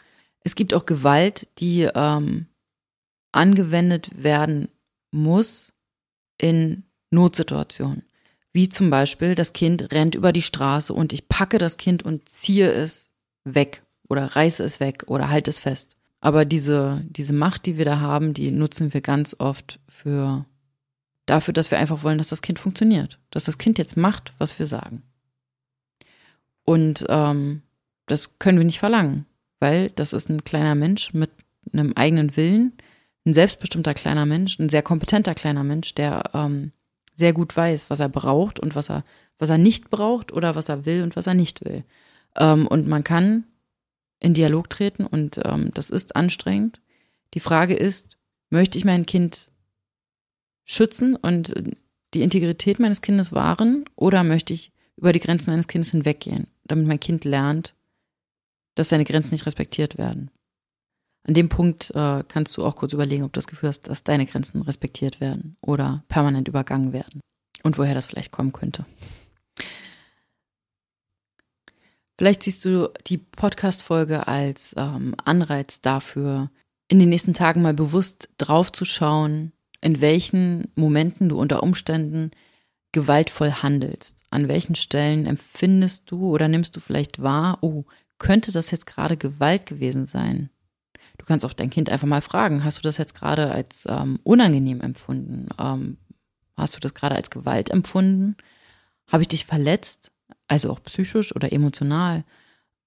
Es 0.44 0.56
gibt 0.56 0.74
auch 0.74 0.86
Gewalt, 0.86 1.48
die 1.60 1.90
ähm, 1.94 2.48
angewendet 3.32 4.24
werden 4.24 4.70
muss 5.12 5.74
in 6.38 6.84
Notsituationen. 7.12 8.04
Wie 8.54 8.70
zum 8.70 8.90
Beispiel, 8.90 9.36
das 9.36 9.54
Kind 9.54 9.92
rennt 9.92 10.16
über 10.16 10.34
die 10.34 10.42
Straße 10.42 10.94
und 10.94 11.14
ich 11.14 11.28
packe 11.28 11.58
das 11.58 11.78
Kind 11.78 12.04
und 12.04 12.28
ziehe 12.30 12.72
es 12.72 13.12
weg 13.44 13.84
oder 14.10 14.36
reiße 14.36 14.64
es 14.64 14.80
weg 14.80 15.04
oder 15.08 15.30
halte 15.30 15.50
es 15.50 15.60
fest. 15.60 15.96
Aber 16.22 16.46
diese, 16.46 17.04
diese 17.08 17.34
Macht, 17.34 17.66
die 17.66 17.78
wir 17.78 17.86
da 17.86 18.00
haben, 18.00 18.34
die 18.34 18.52
nutzen 18.52 18.94
wir 18.94 19.02
ganz 19.02 19.36
oft 19.38 19.80
für 19.88 20.46
dafür, 21.26 21.54
dass 21.54 21.70
wir 21.72 21.78
einfach 21.78 22.04
wollen, 22.04 22.18
dass 22.18 22.30
das 22.30 22.42
Kind 22.42 22.58
funktioniert. 22.58 23.20
Dass 23.30 23.44
das 23.44 23.58
Kind 23.58 23.78
jetzt 23.78 23.98
macht, 23.98 24.34
was 24.40 24.58
wir 24.58 24.66
sagen. 24.66 25.04
Und 26.68 27.06
ähm, 27.08 27.62
das 28.08 28.40
können 28.40 28.58
wir 28.58 28.66
nicht 28.66 28.80
verlangen, 28.80 29.26
weil 29.62 29.90
das 29.92 30.12
ist 30.12 30.30
ein 30.30 30.44
kleiner 30.44 30.76
Mensch 30.76 31.14
mit 31.14 31.32
einem 31.72 31.94
eigenen 31.94 32.36
Willen, 32.36 32.74
ein 33.26 33.34
selbstbestimmter 33.34 33.94
kleiner 33.94 34.26
Mensch, 34.26 34.60
ein 34.60 34.68
sehr 34.68 34.82
kompetenter 34.82 35.34
kleiner 35.34 35.64
Mensch, 35.64 35.96
der 35.96 36.30
ähm, 36.34 36.74
sehr 37.14 37.32
gut 37.32 37.56
weiß, 37.56 37.90
was 37.90 38.02
er 38.02 38.10
braucht 38.10 38.60
und 38.60 38.76
was 38.76 38.90
er, 38.90 39.06
was 39.40 39.50
er 39.50 39.58
nicht 39.58 39.90
braucht 39.90 40.34
oder 40.34 40.56
was 40.56 40.68
er 40.68 40.86
will 40.86 41.04
und 41.04 41.16
was 41.16 41.26
er 41.26 41.36
nicht 41.36 41.64
will. 41.64 41.86
Ähm, 42.36 42.68
und 42.68 42.86
man 42.86 43.06
kann 43.06 43.46
in 44.20 44.34
Dialog 44.34 44.70
treten 44.70 45.06
und 45.06 45.40
ähm, 45.46 45.72
das 45.74 45.90
ist 45.90 46.18
anstrengend. 46.18 46.82
Die 47.34 47.40
Frage 47.40 47.76
ist, 47.76 48.18
möchte 48.50 48.78
ich 48.78 48.84
mein 48.84 49.06
Kind 49.06 49.52
schützen 50.66 51.16
und 51.16 51.54
die 52.14 52.24
Integrität 52.24 52.80
meines 52.80 53.02
Kindes 53.02 53.32
wahren 53.32 53.86
oder 53.96 54.26
möchte 54.26 54.54
ich 54.54 54.74
über 54.98 55.14
die 55.14 55.20
Grenzen 55.20 55.52
meines 55.52 55.68
Kindes 55.68 55.92
hinweggehen, 55.92 56.48
damit 56.68 56.88
mein 56.88 57.00
Kind 57.00 57.26
lernt, 57.26 57.74
dass 58.76 58.90
seine 58.90 59.06
Grenzen 59.06 59.34
nicht 59.34 59.46
respektiert 59.46 59.98
werden. 59.98 60.32
An 61.28 61.34
dem 61.34 61.50
Punkt 61.50 61.92
äh, 61.94 62.24
kannst 62.28 62.56
du 62.56 62.64
auch 62.64 62.76
kurz 62.76 62.94
überlegen, 62.94 63.24
ob 63.24 63.34
du 63.34 63.38
das 63.38 63.48
Gefühl 63.48 63.70
hast, 63.70 63.88
dass 63.88 64.04
deine 64.04 64.26
Grenzen 64.26 64.62
respektiert 64.62 65.20
werden 65.20 65.58
oder 65.62 66.04
permanent 66.08 66.48
übergangen 66.48 66.94
werden 66.94 67.20
und 67.64 67.78
woher 67.78 67.94
das 67.94 68.06
vielleicht 68.06 68.32
kommen 68.32 68.54
könnte. 68.54 68.86
Vielleicht 72.18 72.44
siehst 72.44 72.66
du 72.66 72.92
die 73.08 73.18
Podcast-Folge 73.18 74.28
als 74.28 74.74
ähm, 74.78 75.16
Anreiz 75.24 75.82
dafür, 75.82 76.50
in 76.88 77.00
den 77.00 77.10
nächsten 77.10 77.34
Tagen 77.34 77.62
mal 77.62 77.74
bewusst 77.74 78.30
draufzuschauen, 78.38 79.52
in 79.82 80.02
welchen 80.02 80.72
Momenten 80.76 81.30
du 81.30 81.40
unter 81.40 81.62
Umständen 81.62 82.32
gewaltvoll 82.98 83.52
handelst. 83.52 84.18
An 84.32 84.48
welchen 84.48 84.74
Stellen 84.74 85.28
empfindest 85.28 86.10
du 86.10 86.32
oder 86.32 86.48
nimmst 86.48 86.76
du 86.76 86.80
vielleicht 86.80 87.22
wahr, 87.22 87.60
oh, 87.62 87.84
könnte 88.18 88.52
das 88.52 88.72
jetzt 88.72 88.88
gerade 88.88 89.18
Gewalt 89.18 89.68
gewesen 89.68 90.08
sein? 90.08 90.50
Du 91.20 91.26
kannst 91.26 91.46
auch 91.46 91.54
dein 91.54 91.70
Kind 91.70 91.92
einfach 91.92 92.08
mal 92.08 92.22
fragen, 92.22 92.64
hast 92.64 92.80
du 92.80 92.82
das 92.82 92.98
jetzt 92.98 93.14
gerade 93.14 93.52
als 93.52 93.86
ähm, 93.88 94.20
unangenehm 94.24 94.82
empfunden? 94.82 95.50
Ähm, 95.60 95.98
hast 96.56 96.76
du 96.76 96.80
das 96.80 96.96
gerade 96.96 97.16
als 97.16 97.30
Gewalt 97.30 97.70
empfunden? 97.70 98.36
Habe 99.06 99.22
ich 99.22 99.28
dich 99.28 99.46
verletzt? 99.46 100.12
Also 100.48 100.72
auch 100.72 100.82
psychisch 100.82 101.36
oder 101.36 101.54
emotional? 101.54 102.24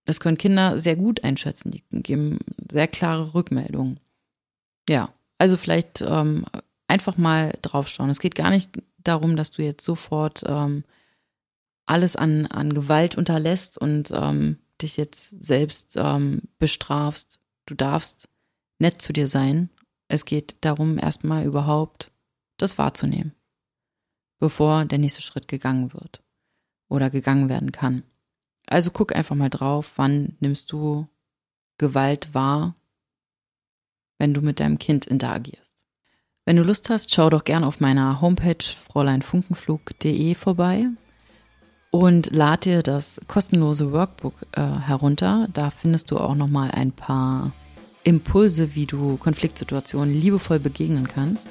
Das 0.07 0.18
können 0.18 0.38
Kinder 0.38 0.77
sehr 0.77 0.96
gut 0.96 1.23
einschätzen. 1.23 1.70
Die 1.70 1.85
geben 2.03 2.40
sehr 2.68 2.88
klare 2.88 3.33
Rückmeldungen. 3.33 4.01
Ja, 4.88 5.11
also 5.38 5.57
vielleicht 5.57 6.01
ähm, 6.01 6.46
einfach 6.90 7.16
mal 7.16 7.57
draufschauen. 7.62 8.11
Es 8.11 8.20
geht 8.20 8.35
gar 8.35 8.50
nicht 8.50 8.70
darum, 8.98 9.37
dass 9.37 9.50
du 9.50 9.62
jetzt 9.62 9.85
sofort 9.85 10.42
ähm, 10.46 10.85
alles 11.87 12.16
an, 12.16 12.46
an 12.46 12.74
Gewalt 12.74 13.16
unterlässt 13.16 13.79
und 13.79 14.11
ähm, 14.12 14.59
dich 14.83 14.96
jetzt 14.96 15.42
selbst 15.42 15.94
ähm, 15.96 16.42
bestrafst 16.59 17.40
Du 17.70 17.76
darfst 17.76 18.29
nett 18.81 19.00
zu 19.00 19.12
dir 19.12 19.29
sein. 19.29 19.70
Es 20.09 20.24
geht 20.24 20.57
darum, 20.61 20.98
erstmal 20.98 21.44
überhaupt 21.44 22.11
das 22.57 22.79
wahrzunehmen, 22.79 23.33
bevor 24.40 24.85
der 24.87 24.98
nächste 24.98 25.22
Schritt 25.22 25.46
gegangen 25.46 25.92
wird 25.92 26.20
oder 26.88 27.11
gegangen 27.11 27.48
werden 27.48 27.70
kann. 27.70 28.03
Also 28.66 28.90
guck 28.90 29.14
einfach 29.14 29.37
mal 29.37 29.50
drauf, 29.50 29.92
wann 29.94 30.37
nimmst 30.40 30.72
du 30.72 31.07
Gewalt 31.79 32.35
wahr, 32.35 32.74
wenn 34.18 34.35
du 34.35 34.42
mit 34.42 34.59
deinem 34.59 34.79
Kind 34.81 35.07
interagierst. 35.07 35.69
Wenn 36.46 36.57
du 36.57 36.62
Lust 36.62 36.90
hast, 36.90 37.14
schau 37.14 37.31
doch 37.31 37.44
gern 37.44 37.64
auf 37.64 37.81
meiner 37.81 38.20
Homepage 38.20 38.64
fräuleinfunkenflug.de 38.64 40.35
vorbei. 40.35 40.87
und 41.90 42.31
lad 42.31 42.64
dir 42.66 42.83
das 42.83 43.20
kostenlose 43.26 43.92
Workbook 43.92 44.35
äh, 44.53 44.61
herunter. 44.61 45.48
Da 45.53 45.70
findest 45.70 46.11
du 46.11 46.18
auch 46.18 46.37
nochmal 46.37 46.70
ein 46.70 46.92
paar 46.92 47.53
Impulse, 48.05 48.74
wie 48.74 48.87
du 48.87 49.16
Konfliktsituationen 49.16 50.14
liebevoll 50.14 50.61
begegnen 50.61 51.09
kannst. 51.09 51.48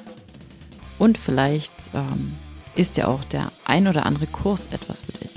Und 0.98 1.18
vielleicht 1.18 1.72
ähm, 1.94 2.32
ist 2.74 2.96
ja 2.96 3.08
auch 3.08 3.22
der 3.24 3.52
ein 3.64 3.86
oder 3.86 4.06
andere 4.06 4.26
Kurs 4.26 4.68
etwas 4.70 5.02
für 5.02 5.12
dich. 5.12 5.30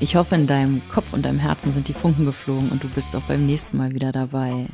Ich 0.00 0.16
hoffe, 0.16 0.36
in 0.36 0.46
deinem 0.46 0.80
Kopf 0.88 1.12
und 1.12 1.24
deinem 1.24 1.38
Herzen 1.38 1.72
sind 1.72 1.88
die 1.88 1.94
Funken 1.94 2.24
geflogen 2.24 2.70
und 2.70 2.82
du 2.82 2.88
bist 2.88 3.14
auch 3.14 3.22
beim 3.22 3.46
nächsten 3.46 3.76
Mal 3.76 3.94
wieder 3.94 4.12
dabei. 4.12 4.66